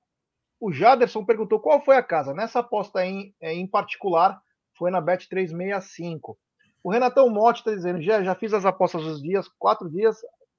o 0.61 0.73
Jaderson 0.73 1.25
perguntou 1.25 1.61
qual 1.61 1.83
foi 1.83 1.97
a 1.97 2.03
casa. 2.03 2.35
Nessa 2.35 2.61
aposta 2.61 3.05
em, 3.05 3.35
é, 3.41 3.55
em 3.55 3.67
particular, 3.67 4.41
foi 4.77 4.91
na 4.91 5.01
Bet 5.01 5.29
365. 5.29 6.39
O 6.83 6.91
Renatão 6.91 7.29
Motti 7.31 7.61
está 7.61 7.75
dizendo: 7.75 8.01
já, 8.03 8.23
já 8.23 8.35
fiz 8.35 8.53
as 8.53 8.65
apostas 8.65 9.03
dos 9.03 9.23
dias, 9.23 9.49
quatro 9.59 9.91
dias, 9.91 10.19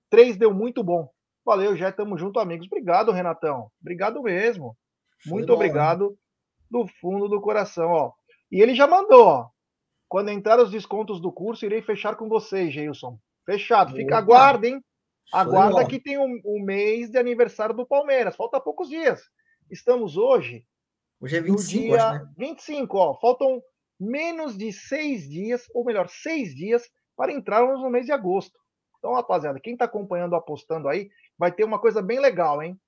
três 0.09 0.37
deu 0.37 0.53
muito 0.53 0.83
bom. 0.83 1.09
Valeu, 1.45 1.75
já 1.75 1.89
estamos 1.89 2.19
junto, 2.19 2.39
amigos. 2.39 2.67
Obrigado, 2.67 3.11
Renatão. 3.11 3.71
Obrigado 3.81 4.21
mesmo. 4.21 4.75
Muito 5.25 5.47
bom, 5.47 5.53
obrigado 5.53 6.17
do 6.69 6.87
fundo 6.99 7.27
do 7.27 7.41
coração. 7.41 7.89
Ó. 7.89 8.11
E 8.51 8.61
ele 8.61 8.73
já 8.73 8.87
mandou, 8.87 9.25
ó. 9.25 9.49
Quando 10.07 10.29
entrar 10.29 10.59
os 10.59 10.71
descontos 10.71 11.21
do 11.21 11.31
curso, 11.31 11.65
irei 11.65 11.81
fechar 11.81 12.15
com 12.15 12.27
vocês, 12.27 12.73
Geilson. 12.73 13.19
Fechado. 13.45 13.95
Fica, 13.95 14.17
aguardem. 14.17 14.83
Aguarda 15.31 15.85
que 15.85 15.99
tem 15.99 16.17
um, 16.17 16.41
um, 16.43 16.63
mês 16.63 17.11
de 17.11 17.19
aniversário 17.19 17.75
do 17.75 17.85
Palmeiras. 17.85 18.35
Falta 18.35 18.59
poucos 18.59 18.89
dias. 18.89 19.21
Estamos 19.69 20.17
hoje. 20.17 20.65
Hoje 21.21 21.37
é 21.37 21.41
25, 21.41 21.83
dia 21.83 22.03
acho, 22.03 22.25
né? 22.25 22.33
25, 22.37 22.97
ó. 22.97 23.19
Faltam 23.19 23.61
menos 23.99 24.57
de 24.57 24.73
seis 24.73 25.29
dias, 25.29 25.65
ou 25.73 25.85
melhor, 25.85 26.09
seis 26.09 26.55
dias, 26.55 26.89
para 27.15 27.31
entrarmos 27.31 27.81
no 27.81 27.89
mês 27.89 28.05
de 28.05 28.11
agosto. 28.11 28.57
Então, 28.97 29.13
rapaziada, 29.13 29.59
quem 29.59 29.73
está 29.73 29.85
acompanhando, 29.85 30.35
apostando 30.35 30.87
aí, 30.89 31.09
vai 31.37 31.51
ter 31.51 31.63
uma 31.63 31.79
coisa 31.79 32.01
bem 32.01 32.19
legal, 32.19 32.63
hein? 32.63 32.79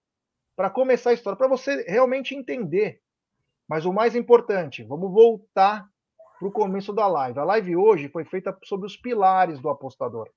Para 0.56 0.70
começar 0.70 1.12
a 1.12 1.14
história, 1.14 1.38
para 1.38 1.48
você 1.48 1.84
realmente 1.84 2.34
entender 2.34 3.02
mas 3.72 3.86
o 3.86 3.94
mais 3.94 4.18
importante, 4.18 4.84
vamos 4.84 5.10
voltar 5.14 5.90
para 6.38 6.46
o 6.46 6.52
começo 6.52 6.92
da 6.92 7.08
live. 7.08 7.40
A 7.40 7.46
live 7.46 7.78
hoje 7.78 8.10
foi 8.10 8.26
feita 8.26 8.54
sobre 8.66 8.86
os 8.86 8.98
pilares 8.98 9.62
do 9.62 9.70
apostador. 9.70 10.30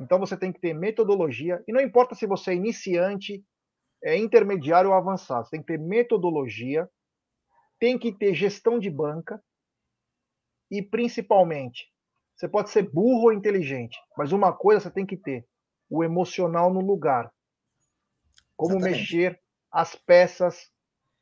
Então 0.00 0.20
você 0.20 0.36
tem 0.36 0.52
que 0.52 0.60
ter 0.60 0.72
metodologia, 0.72 1.60
e 1.66 1.72
não 1.72 1.80
importa 1.80 2.14
se 2.14 2.28
você 2.28 2.52
é 2.52 2.54
iniciante, 2.54 3.44
é 4.04 4.16
intermediário 4.16 4.90
ou 4.90 4.94
avançado, 4.94 5.46
você 5.46 5.50
tem 5.50 5.62
que 5.62 5.66
ter 5.66 5.80
metodologia, 5.80 6.88
tem 7.80 7.98
que 7.98 8.16
ter 8.16 8.32
gestão 8.36 8.78
de 8.78 8.88
banca 8.88 9.42
e 10.70 10.80
principalmente, 10.80 11.88
você 12.36 12.48
pode 12.48 12.70
ser 12.70 12.88
burro 12.88 13.24
ou 13.24 13.32
inteligente, 13.32 13.98
mas 14.16 14.30
uma 14.30 14.52
coisa 14.52 14.78
você 14.78 14.92
tem 14.92 15.04
que 15.04 15.16
ter: 15.16 15.44
o 15.90 16.04
emocional 16.04 16.72
no 16.72 16.80
lugar. 16.80 17.32
Como 18.56 18.76
Exatamente. 18.76 19.00
mexer 19.00 19.40
as 19.72 19.96
peças 19.96 20.72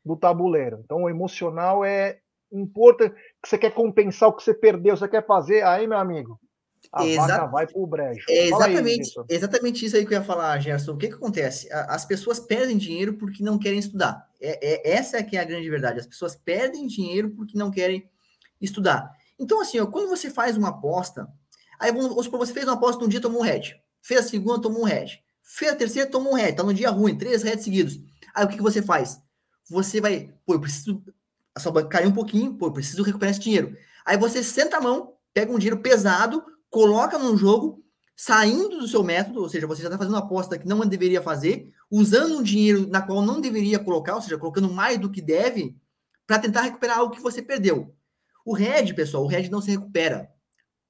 do 0.04 0.16
tabuleiro. 0.16 0.80
Então, 0.84 1.02
o 1.02 1.10
emocional 1.10 1.84
é 1.84 2.18
importante. 2.52 3.14
Você 3.44 3.56
quer 3.56 3.72
compensar 3.72 4.28
o 4.28 4.32
que 4.32 4.42
você 4.42 4.54
perdeu, 4.54 4.96
você 4.96 5.08
quer 5.08 5.24
fazer, 5.24 5.62
aí, 5.62 5.86
meu 5.86 5.98
amigo, 5.98 6.38
a 6.92 7.06
Exa 7.06 7.26
vaca 7.26 7.46
vai 7.46 7.66
pro 7.66 7.86
brejo. 7.86 8.24
É 8.28 8.46
exatamente, 8.46 9.18
aí, 9.18 9.24
exatamente 9.28 9.84
isso 9.86 9.96
aí 9.96 10.04
que 10.04 10.12
eu 10.12 10.18
ia 10.18 10.24
falar, 10.24 10.58
Gerson. 10.58 10.92
O 10.92 10.96
que, 10.96 11.08
que 11.08 11.14
acontece? 11.14 11.68
As 11.72 12.04
pessoas 12.04 12.40
perdem 12.40 12.76
dinheiro 12.76 13.14
porque 13.14 13.42
não 13.42 13.58
querem 13.58 13.78
estudar. 13.78 14.26
É, 14.40 14.90
é, 14.90 14.96
essa 14.96 15.18
é 15.18 15.22
que 15.22 15.36
é 15.36 15.40
a 15.40 15.44
grande 15.44 15.68
verdade. 15.70 16.00
As 16.00 16.06
pessoas 16.06 16.34
perdem 16.34 16.86
dinheiro 16.86 17.30
porque 17.30 17.56
não 17.56 17.70
querem 17.70 18.08
estudar. 18.60 19.10
Então, 19.38 19.60
assim, 19.60 19.78
ó, 19.78 19.86
quando 19.86 20.08
você 20.08 20.30
faz 20.30 20.56
uma 20.56 20.68
aposta, 20.68 21.28
aí 21.78 21.92
vamos 21.92 22.24
supor, 22.24 22.38
você 22.38 22.52
fez 22.52 22.66
uma 22.66 22.74
aposta 22.74 23.02
num 23.02 23.08
dia, 23.08 23.20
tomou 23.20 23.40
um 23.40 23.44
head. 23.44 23.80
Fez 24.02 24.20
a 24.20 24.28
segunda, 24.28 24.60
tomou 24.60 24.82
um 24.82 24.86
head. 24.86 25.22
Fez 25.42 25.72
a 25.72 25.76
terceira, 25.76 26.10
tomou 26.10 26.32
um 26.32 26.36
head. 26.36 26.56
Tá 26.56 26.62
no 26.62 26.74
dia 26.74 26.90
ruim, 26.90 27.16
três 27.16 27.42
heads 27.42 27.64
seguidos. 27.64 28.00
Aí 28.34 28.44
o 28.44 28.48
que, 28.48 28.56
que 28.56 28.62
você 28.62 28.82
faz? 28.82 29.20
Você 29.68 30.00
vai, 30.00 30.32
pô, 30.44 30.54
eu 30.54 30.60
preciso. 30.60 31.02
A 31.54 31.60
sua 31.60 31.72
banca 31.72 31.88
caiu 31.88 32.08
um 32.08 32.14
pouquinho, 32.14 32.54
pô, 32.54 32.66
eu 32.66 32.72
preciso 32.72 33.02
recuperar 33.02 33.32
esse 33.32 33.40
dinheiro. 33.40 33.76
Aí 34.04 34.16
você 34.16 34.42
senta 34.42 34.78
a 34.78 34.80
mão, 34.80 35.14
pega 35.34 35.52
um 35.52 35.58
dinheiro 35.58 35.80
pesado, 35.80 36.42
coloca 36.70 37.18
num 37.18 37.36
jogo, 37.36 37.84
saindo 38.16 38.78
do 38.78 38.88
seu 38.88 39.02
método, 39.02 39.40
ou 39.40 39.48
seja, 39.48 39.66
você 39.66 39.82
já 39.82 39.88
está 39.88 39.98
fazendo 39.98 40.14
uma 40.14 40.20
aposta 40.20 40.58
que 40.58 40.66
não 40.66 40.80
deveria 40.86 41.20
fazer, 41.20 41.72
usando 41.90 42.38
um 42.38 42.42
dinheiro 42.42 42.86
na 42.88 43.02
qual 43.02 43.20
não 43.20 43.40
deveria 43.40 43.78
colocar, 43.78 44.14
ou 44.14 44.22
seja, 44.22 44.38
colocando 44.38 44.72
mais 44.72 44.98
do 44.98 45.10
que 45.10 45.20
deve, 45.20 45.76
para 46.26 46.38
tentar 46.38 46.62
recuperar 46.62 46.98
algo 46.98 47.14
que 47.14 47.20
você 47.20 47.42
perdeu. 47.42 47.94
O 48.44 48.54
Red, 48.54 48.94
pessoal, 48.94 49.24
o 49.24 49.26
Red 49.26 49.48
não 49.48 49.60
se 49.60 49.70
recupera. 49.70 50.30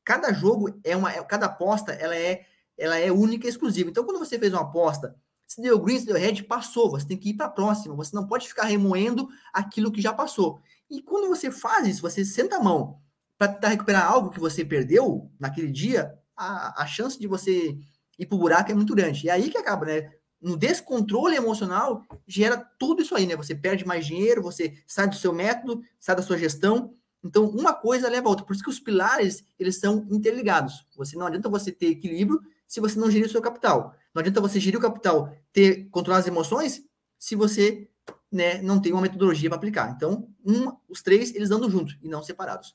Cada 0.04 0.32
jogo 0.32 0.78
é 0.84 0.96
uma, 0.96 1.10
cada 1.24 1.46
aposta, 1.46 1.92
ela 1.92 2.16
é, 2.16 2.44
ela 2.78 2.98
é 2.98 3.10
única 3.10 3.46
e 3.46 3.50
exclusiva. 3.50 3.90
Então, 3.90 4.04
quando 4.04 4.18
você 4.18 4.38
fez 4.38 4.52
uma 4.52 4.62
aposta, 4.62 5.16
se 5.52 5.60
deu 5.60 5.78
green, 5.78 5.98
se 5.98 6.06
deu 6.06 6.16
red, 6.16 6.42
passou. 6.42 6.90
Você 6.90 7.06
tem 7.06 7.16
que 7.16 7.30
ir 7.30 7.34
para 7.34 7.46
a 7.46 7.50
próxima. 7.50 7.94
Você 7.94 8.16
não 8.16 8.26
pode 8.26 8.48
ficar 8.48 8.64
remoendo 8.64 9.28
aquilo 9.52 9.92
que 9.92 10.00
já 10.00 10.12
passou. 10.12 10.60
E 10.88 11.02
quando 11.02 11.28
você 11.28 11.50
faz 11.50 11.86
isso, 11.86 12.00
você 12.00 12.24
senta 12.24 12.56
a 12.56 12.62
mão 12.62 12.98
para 13.36 13.52
tentar 13.52 13.68
recuperar 13.68 14.10
algo 14.10 14.30
que 14.30 14.40
você 14.40 14.64
perdeu 14.64 15.30
naquele 15.38 15.70
dia, 15.70 16.14
a, 16.36 16.82
a 16.82 16.86
chance 16.86 17.18
de 17.18 17.26
você 17.26 17.76
ir 18.18 18.26
pro 18.26 18.38
buraco 18.38 18.70
é 18.70 18.74
muito 18.74 18.94
grande. 18.94 19.26
E 19.26 19.30
aí 19.30 19.50
que 19.50 19.58
acaba, 19.58 19.84
né? 19.84 20.10
No 20.40 20.56
descontrole 20.56 21.36
emocional, 21.36 22.02
gera 22.26 22.56
tudo 22.78 23.02
isso 23.02 23.14
aí, 23.14 23.26
né? 23.26 23.36
Você 23.36 23.54
perde 23.54 23.84
mais 23.84 24.06
dinheiro, 24.06 24.42
você 24.42 24.74
sai 24.86 25.06
do 25.06 25.16
seu 25.16 25.34
método, 25.34 25.82
sai 26.00 26.16
da 26.16 26.22
sua 26.22 26.38
gestão. 26.38 26.94
Então, 27.22 27.44
uma 27.44 27.74
coisa 27.74 28.08
leva 28.08 28.26
a 28.26 28.30
outra. 28.30 28.44
Por 28.44 28.54
isso 28.54 28.64
que 28.64 28.70
os 28.70 28.80
pilares, 28.80 29.44
eles 29.58 29.78
são 29.78 30.06
interligados. 30.10 30.86
Você 30.96 31.16
não 31.16 31.26
adianta 31.26 31.48
você 31.48 31.70
ter 31.70 31.86
equilíbrio 31.86 32.40
se 32.66 32.80
você 32.80 32.98
não 32.98 33.10
gerir 33.10 33.26
o 33.26 33.30
seu 33.30 33.42
capital. 33.42 33.94
Não 34.14 34.20
adianta 34.20 34.40
você 34.40 34.60
gerir 34.60 34.78
o 34.78 34.82
capital, 34.82 35.32
ter 35.52 35.88
controlar 35.90 36.18
as 36.18 36.26
emoções, 36.26 36.82
se 37.18 37.34
você 37.34 37.88
né, 38.30 38.60
não 38.62 38.80
tem 38.80 38.92
uma 38.92 39.02
metodologia 39.02 39.48
para 39.48 39.56
aplicar. 39.56 39.92
Então, 39.94 40.28
um, 40.44 40.76
os 40.88 41.02
três, 41.02 41.34
eles 41.34 41.50
andam 41.50 41.70
juntos 41.70 41.98
e 42.02 42.08
não 42.08 42.22
separados. 42.22 42.74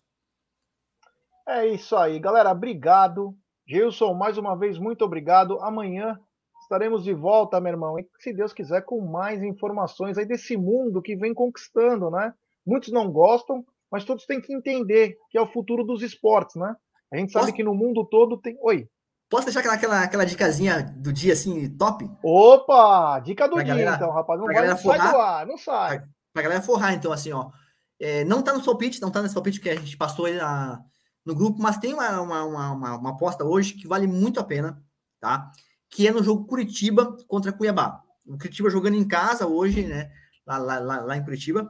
É 1.47 1.65
isso 1.67 1.95
aí, 1.95 2.19
galera. 2.19 2.51
Obrigado. 2.51 3.35
Gilson, 3.65 4.13
mais 4.13 4.37
uma 4.37 4.55
vez, 4.55 4.77
muito 4.77 5.03
obrigado. 5.03 5.59
Amanhã 5.61 6.19
estaremos 6.61 7.03
de 7.03 7.13
volta, 7.13 7.59
meu 7.59 7.71
irmão. 7.71 7.97
E 7.97 8.07
se 8.19 8.33
Deus 8.33 8.53
quiser, 8.53 8.81
com 8.81 9.01
mais 9.01 9.41
informações 9.41 10.17
aí 10.17 10.25
desse 10.25 10.57
mundo 10.57 11.01
que 11.01 11.15
vem 11.15 11.33
conquistando, 11.33 12.09
né? 12.11 12.33
Muitos 12.65 12.91
não 12.91 13.11
gostam, 13.11 13.65
mas 13.89 14.03
todos 14.03 14.25
têm 14.25 14.41
que 14.41 14.53
entender 14.53 15.17
que 15.29 15.37
é 15.37 15.41
o 15.41 15.47
futuro 15.47 15.83
dos 15.83 16.01
esportes, 16.01 16.55
né? 16.55 16.75
A 17.11 17.17
gente 17.17 17.31
sabe 17.31 17.45
Posso... 17.45 17.55
que 17.55 17.63
no 17.63 17.73
mundo 17.73 18.05
todo 18.05 18.37
tem. 18.37 18.57
Oi. 18.61 18.87
Posso 19.29 19.45
deixar 19.45 19.59
aquela, 19.59 19.75
aquela, 19.75 20.03
aquela 20.03 20.25
dicasinha 20.25 20.83
do 20.95 21.11
dia, 21.11 21.33
assim, 21.33 21.69
top? 21.77 22.09
Opa! 22.23 23.19
Dica 23.19 23.47
do 23.47 23.55
pra 23.55 23.63
dia, 23.63 23.73
galera, 23.73 23.95
então, 23.95 24.11
rapaz. 24.11 24.39
Não, 24.39 24.47
vai, 24.47 24.67
não 24.67 24.77
forrar, 24.77 25.01
sai 25.01 25.11
do 25.11 25.17
ar, 25.17 25.47
não 25.47 25.57
sai. 25.57 25.99
Pra, 25.99 26.07
pra 26.33 26.43
galera 26.43 26.61
forrar, 26.61 26.93
então, 26.93 27.11
assim, 27.11 27.33
ó. 27.33 27.51
É, 27.99 28.23
não 28.23 28.41
tá 28.41 28.53
no 28.53 28.63
palpite, 28.63 29.01
não 29.01 29.11
tá 29.11 29.21
nesse 29.21 29.33
palpite 29.33 29.59
que 29.59 29.69
a 29.69 29.75
gente 29.75 29.97
passou 29.97 30.25
aí 30.25 30.35
na, 30.35 30.81
no 31.25 31.35
grupo, 31.35 31.61
mas 31.61 31.77
tem 31.77 31.93
uma, 31.93 32.21
uma, 32.21 32.43
uma, 32.45 32.95
uma, 32.95 33.09
aposta 33.09 33.43
hoje 33.43 33.73
que 33.73 33.87
vale 33.87 34.07
muito 34.07 34.39
a 34.39 34.43
pena, 34.43 34.81
tá? 35.19 35.51
Que 35.89 36.07
é 36.07 36.11
no 36.11 36.23
jogo 36.23 36.45
Curitiba 36.45 37.17
contra 37.27 37.51
Cuiabá. 37.51 38.01
O 38.25 38.37
Curitiba 38.37 38.69
jogando 38.69 38.95
em 38.95 39.07
casa 39.07 39.45
hoje, 39.45 39.85
né? 39.85 40.09
Lá, 40.45 40.57
lá, 40.57 40.79
lá, 40.79 41.01
lá 41.01 41.17
em 41.17 41.23
Curitiba. 41.23 41.69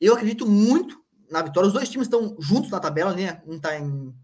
Eu 0.00 0.14
acredito 0.14 0.46
muito 0.46 0.96
na 1.28 1.42
vitória. 1.42 1.66
Os 1.66 1.72
dois 1.72 1.88
times 1.88 2.06
estão 2.06 2.36
juntos 2.38 2.70
na 2.70 2.78
tabela, 2.78 3.14
né? 3.14 3.42
Um 3.46 3.58
tá 3.58 3.76
em, 3.76 4.14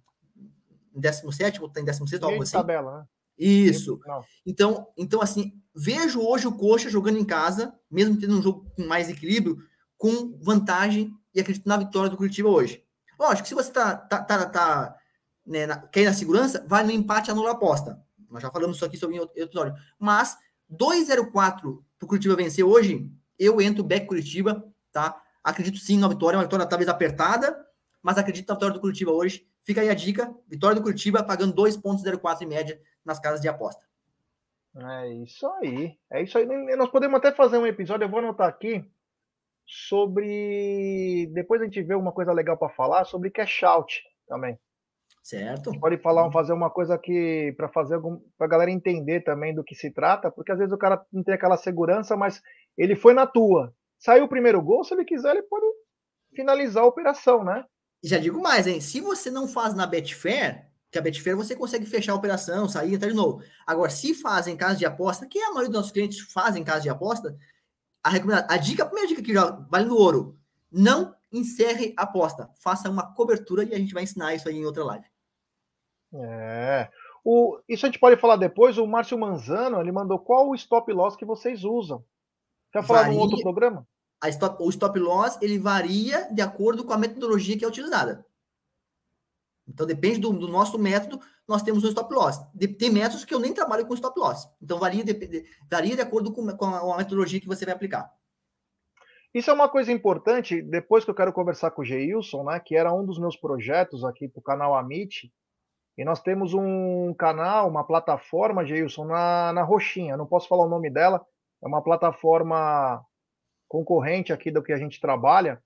em 0.94 1.00
17, 1.00 1.60
outro 1.60 1.74
tá 1.74 1.80
em 1.80 1.84
16, 1.84 2.22
algo 2.22 2.42
assim. 2.42 2.52
tabela, 2.52 2.98
né? 2.98 3.04
Isso. 3.38 3.98
Então, 4.44 4.88
então, 4.98 5.22
assim, 5.22 5.52
vejo 5.74 6.20
hoje 6.20 6.46
o 6.46 6.52
Coxa 6.52 6.90
jogando 6.90 7.18
em 7.18 7.24
casa, 7.24 7.74
mesmo 7.90 8.18
tendo 8.18 8.36
um 8.36 8.42
jogo 8.42 8.70
com 8.76 8.84
mais 8.84 9.08
equilíbrio, 9.08 9.56
com 9.96 10.38
vantagem, 10.42 11.10
e 11.34 11.40
acredito 11.40 11.66
na 11.66 11.78
vitória 11.78 12.10
do 12.10 12.16
Curitiba 12.18 12.50
hoje. 12.50 12.84
Lógico, 13.18 13.48
se 13.48 13.54
você 13.54 13.72
tá, 13.72 13.96
tá, 13.96 14.22
tá, 14.22 14.46
tá 14.46 14.96
né, 15.46 15.66
na, 15.66 15.78
quer 15.78 16.02
ir 16.02 16.06
na 16.06 16.12
segurança, 16.12 16.64
vai 16.68 16.84
no 16.84 16.90
empate 16.90 17.30
anula 17.30 17.50
a 17.50 17.52
aposta. 17.52 17.98
Nós 18.30 18.42
já 18.42 18.50
falamos 18.50 18.76
isso 18.76 18.84
aqui 18.84 18.96
sobre 18.96 19.18
outro 19.18 19.40
episódio. 19.40 19.74
Mas 19.98 20.36
2-0-4 20.70 21.82
pro 21.98 22.08
Curitiba 22.08 22.36
vencer 22.36 22.64
hoje, 22.64 23.10
eu 23.38 23.60
entro 23.60 23.82
back 23.82 24.06
Curitiba, 24.06 24.64
tá? 24.92 25.20
Acredito 25.42 25.78
sim 25.78 25.98
na 25.98 26.08
vitória, 26.08 26.38
uma 26.38 26.44
vitória 26.44 26.66
talvez 26.66 26.88
apertada, 26.88 27.56
mas 28.02 28.18
acredito 28.18 28.48
na 28.48 28.54
vitória 28.54 28.74
do 28.74 28.80
Curitiba 28.80 29.10
hoje. 29.10 29.46
Fica 29.64 29.80
aí 29.80 29.88
a 29.88 29.94
dica, 29.94 30.34
vitória 30.48 30.76
do 30.76 30.82
Curitiba 30.82 31.22
pagando 31.22 31.54
2.04 31.54 32.42
em 32.42 32.46
média 32.46 32.80
nas 33.04 33.18
casas 33.18 33.40
de 33.40 33.48
aposta. 33.48 33.84
É 34.76 35.08
isso 35.14 35.46
aí. 35.46 35.98
É 36.10 36.22
isso 36.22 36.38
aí. 36.38 36.46
Nós 36.76 36.90
podemos 36.90 37.18
até 37.18 37.32
fazer 37.32 37.58
um 37.58 37.66
episódio, 37.66 38.04
eu 38.04 38.08
vou 38.08 38.20
anotar 38.20 38.48
aqui, 38.48 38.84
sobre. 39.66 41.28
Depois 41.32 41.60
a 41.60 41.64
gente 41.64 41.82
vê 41.82 41.94
uma 41.94 42.12
coisa 42.12 42.32
legal 42.32 42.56
para 42.56 42.68
falar 42.68 43.04
sobre 43.04 43.30
cash 43.30 43.62
out 43.62 44.02
também. 44.26 44.58
Certo. 45.22 45.78
pode 45.78 45.98
falar, 45.98 46.30
fazer 46.32 46.52
uma 46.52 46.70
coisa 46.70 46.96
que 46.96 47.54
para 47.56 47.68
fazer 47.68 47.96
algum, 47.96 48.18
para 48.38 48.46
a 48.46 48.50
galera 48.50 48.70
entender 48.70 49.20
também 49.20 49.54
do 49.54 49.62
que 49.62 49.74
se 49.74 49.90
trata, 49.90 50.30
porque 50.30 50.50
às 50.50 50.58
vezes 50.58 50.72
o 50.72 50.78
cara 50.78 51.04
não 51.12 51.22
tem 51.22 51.34
aquela 51.34 51.56
segurança, 51.56 52.16
mas 52.16 52.42
ele 52.76 52.96
foi 52.96 53.12
na 53.12 53.26
tua. 53.26 53.72
Saiu 53.98 54.24
o 54.24 54.28
primeiro 54.28 54.62
gol, 54.62 54.82
se 54.82 54.94
ele 54.94 55.04
quiser, 55.04 55.32
ele 55.32 55.42
pode 55.42 55.66
finalizar 56.34 56.84
a 56.84 56.86
operação, 56.86 57.44
né? 57.44 57.64
Já 58.02 58.18
digo 58.18 58.40
mais, 58.40 58.66
hein? 58.66 58.80
Se 58.80 59.00
você 59.00 59.30
não 59.30 59.46
faz 59.46 59.74
na 59.74 59.86
Betfair, 59.86 60.66
que 60.90 60.98
a 60.98 61.02
Betfair 61.02 61.36
você 61.36 61.54
consegue 61.54 61.86
fechar 61.86 62.12
a 62.12 62.16
operação, 62.16 62.68
sair 62.68 62.92
e 62.92 62.94
entrar 62.94 63.08
de 63.08 63.14
novo. 63.14 63.42
Agora, 63.66 63.90
se 63.90 64.14
faz 64.14 64.46
em 64.46 64.56
casa 64.56 64.76
de 64.76 64.86
aposta, 64.86 65.26
que 65.26 65.38
a 65.38 65.48
maioria 65.48 65.68
dos 65.68 65.76
nossos 65.76 65.92
clientes 65.92 66.20
fazem 66.32 66.62
em 66.62 66.64
casa 66.64 66.80
de 66.80 66.88
aposta, 66.88 67.36
a, 68.02 68.10
a 68.54 68.56
dica, 68.56 68.82
a 68.82 68.86
primeira 68.86 69.08
dica 69.08 69.22
que 69.22 69.34
já 69.34 69.50
vale 69.70 69.86
no 69.86 69.96
ouro, 69.96 70.38
não 70.70 71.14
encerre 71.32 71.94
a 71.96 72.02
aposta, 72.02 72.50
faça 72.58 72.90
uma 72.90 73.14
cobertura 73.14 73.64
e 73.64 73.74
a 73.74 73.78
gente 73.78 73.94
vai 73.94 74.02
ensinar 74.02 74.34
isso 74.34 74.48
aí 74.48 74.56
em 74.56 74.64
outra 74.64 74.84
live. 74.84 75.04
É. 76.12 76.88
O, 77.24 77.58
isso 77.68 77.86
a 77.86 77.88
gente 77.88 78.00
pode 78.00 78.20
falar 78.20 78.36
depois. 78.36 78.78
O 78.78 78.86
Márcio 78.86 79.18
Manzano 79.18 79.80
ele 79.80 79.92
mandou 79.92 80.18
qual 80.18 80.48
o 80.48 80.54
stop 80.54 80.92
loss 80.92 81.14
que 81.14 81.24
vocês 81.24 81.64
usam. 81.64 82.04
Quer 82.72 82.82
falar 82.82 83.02
varia, 83.02 83.14
num 83.14 83.20
outro 83.20 83.40
programa? 83.40 83.86
Stop, 84.28 84.62
o 84.62 84.68
stop 84.68 84.98
loss 84.98 85.38
ele 85.40 85.58
varia 85.58 86.28
de 86.32 86.42
acordo 86.42 86.84
com 86.84 86.92
a 86.92 86.98
metodologia 86.98 87.56
que 87.56 87.64
é 87.64 87.68
utilizada. 87.68 88.26
Então 89.66 89.86
depende 89.86 90.18
do, 90.18 90.32
do 90.32 90.48
nosso 90.48 90.78
método, 90.78 91.20
nós 91.46 91.62
temos 91.62 91.84
um 91.84 91.88
stop 91.88 92.12
loss. 92.12 92.38
De, 92.52 92.68
tem 92.68 92.90
métodos 92.90 93.24
que 93.24 93.32
eu 93.32 93.38
nem 93.38 93.54
trabalho 93.54 93.86
com 93.86 93.94
stop 93.94 94.18
loss. 94.18 94.48
Então 94.60 94.78
varia 94.78 95.02
de, 95.02 95.14
de, 95.14 95.46
varia 95.70 95.94
de 95.94 96.02
acordo 96.02 96.32
com, 96.32 96.46
com 96.56 96.66
a, 96.66 96.94
a 96.94 96.98
metodologia 96.98 97.40
que 97.40 97.46
você 97.46 97.64
vai 97.64 97.74
aplicar. 97.74 98.12
Isso 99.32 99.48
é 99.48 99.52
uma 99.52 99.68
coisa 99.68 99.92
importante, 99.92 100.60
depois 100.60 101.04
que 101.04 101.10
eu 101.10 101.14
quero 101.14 101.32
conversar 101.32 101.70
com 101.70 101.82
o 101.82 101.84
Geilson, 101.84 102.42
né, 102.42 102.58
que 102.58 102.74
era 102.74 102.92
um 102.92 103.06
dos 103.06 103.16
meus 103.16 103.36
projetos 103.36 104.04
aqui 104.04 104.26
para 104.26 104.40
o 104.40 104.42
canal 104.42 104.74
Amit, 104.74 105.32
e 105.96 106.04
nós 106.04 106.20
temos 106.20 106.52
um 106.52 107.14
canal, 107.14 107.68
uma 107.68 107.84
plataforma, 107.84 108.64
Geilson, 108.64 109.04
na, 109.04 109.52
na 109.52 109.62
Roxinha, 109.62 110.16
não 110.16 110.26
posso 110.26 110.48
falar 110.48 110.64
o 110.64 110.68
nome 110.68 110.90
dela, 110.90 111.24
é 111.62 111.68
uma 111.68 111.80
plataforma 111.80 113.04
concorrente 113.70 114.32
aqui 114.32 114.50
do 114.50 114.62
que 114.62 114.72
a 114.72 114.76
gente 114.76 115.00
trabalha, 115.00 115.62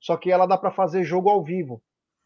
só 0.00 0.16
que 0.16 0.32
ela 0.32 0.46
dá 0.46 0.56
para 0.56 0.70
fazer 0.70 1.04
jogo 1.04 1.28
ao 1.28 1.44
vivo. 1.44 1.82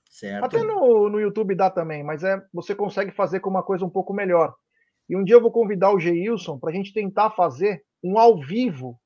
Certo. 0.08 0.44
Até 0.44 0.62
no, 0.62 1.08
no 1.10 1.20
YouTube 1.20 1.56
dá 1.56 1.68
também, 1.68 2.04
mas 2.04 2.22
é 2.22 2.40
você 2.54 2.76
consegue 2.76 3.10
fazer 3.10 3.40
com 3.40 3.50
uma 3.50 3.62
coisa 3.62 3.84
um 3.84 3.90
pouco 3.90 4.14
melhor. 4.14 4.54
E 5.08 5.16
um 5.16 5.24
dia 5.24 5.34
eu 5.34 5.40
vou 5.40 5.50
convidar 5.50 5.92
o 5.92 5.98
Geilson 5.98 6.58
para 6.60 6.70
a 6.70 6.72
gente 6.72 6.92
tentar 6.92 7.30
fazer 7.30 7.84
um 8.02 8.18
ao 8.20 8.40
vivo 8.40 8.98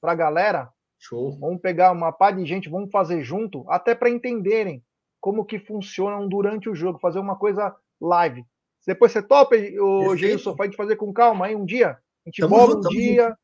para 0.00 0.12
a 0.12 0.14
galera. 0.14 0.70
Show. 0.96 1.36
Vamos 1.40 1.60
pegar 1.60 1.90
uma 1.90 2.12
pá 2.12 2.30
de 2.30 2.46
gente, 2.46 2.70
vamos 2.70 2.90
fazer 2.92 3.22
junto, 3.24 3.68
até 3.68 3.96
para 3.96 4.08
entenderem 4.08 4.80
como 5.20 5.44
que 5.44 5.58
funcionam 5.58 6.28
durante 6.28 6.68
o 6.68 6.74
jogo, 6.74 7.00
fazer 7.00 7.18
uma 7.18 7.36
coisa 7.36 7.74
live. 8.00 8.46
Depois 8.86 9.10
você 9.10 9.22
topa, 9.22 9.56
o 9.56 10.16
Geilson, 10.16 10.54
para 10.54 10.66
a 10.66 10.68
gente 10.68 10.76
fazer 10.76 10.94
com 10.94 11.12
calma 11.12 11.46
aí 11.46 11.56
um 11.56 11.64
dia. 11.64 11.98
A 12.24 12.30
gente 12.30 12.46
bola 12.46 12.76
um 12.76 12.80
dia 12.80 13.36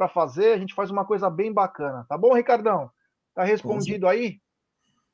para 0.00 0.08
fazer, 0.08 0.54
a 0.54 0.58
gente 0.58 0.72
faz 0.72 0.90
uma 0.90 1.04
coisa 1.04 1.28
bem 1.28 1.52
bacana. 1.52 2.06
Tá 2.08 2.16
bom, 2.16 2.32
Ricardão? 2.32 2.90
Tá 3.34 3.44
respondido 3.44 4.08
aí? 4.08 4.38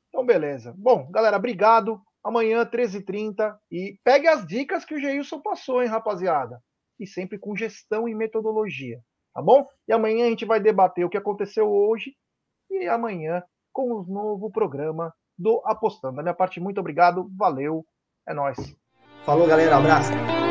Então, 0.07 0.25
beleza. 0.25 0.73
Bom, 0.77 1.11
galera, 1.11 1.35
obrigado. 1.35 2.01
Amanhã, 2.23 2.65
13h30. 2.65 3.53
E 3.69 3.99
pegue 4.01 4.29
as 4.29 4.47
dicas 4.47 4.85
que 4.85 4.95
o 4.95 4.99
Geilson 4.99 5.41
passou, 5.41 5.83
hein, 5.83 5.89
rapaziada? 5.89 6.61
E 6.97 7.05
sempre 7.05 7.37
com 7.37 7.53
gestão 7.53 8.07
e 8.07 8.15
metodologia, 8.15 9.01
tá 9.33 9.41
bom? 9.41 9.67
E 9.85 9.91
amanhã 9.91 10.25
a 10.25 10.29
gente 10.29 10.45
vai 10.45 10.61
debater 10.61 11.05
o 11.05 11.09
que 11.09 11.17
aconteceu 11.17 11.69
hoje 11.69 12.15
e 12.71 12.87
amanhã 12.87 13.43
com 13.73 13.91
o 13.91 14.03
novo 14.03 14.49
programa 14.49 15.13
do 15.37 15.61
Apostando. 15.65 16.15
Da 16.15 16.23
minha 16.23 16.33
parte, 16.33 16.61
muito 16.61 16.79
obrigado. 16.79 17.29
Valeu. 17.37 17.85
É 18.25 18.33
nóis. 18.33 18.57
Falou, 19.25 19.45
galera. 19.47 19.75
Abraço. 19.75 20.46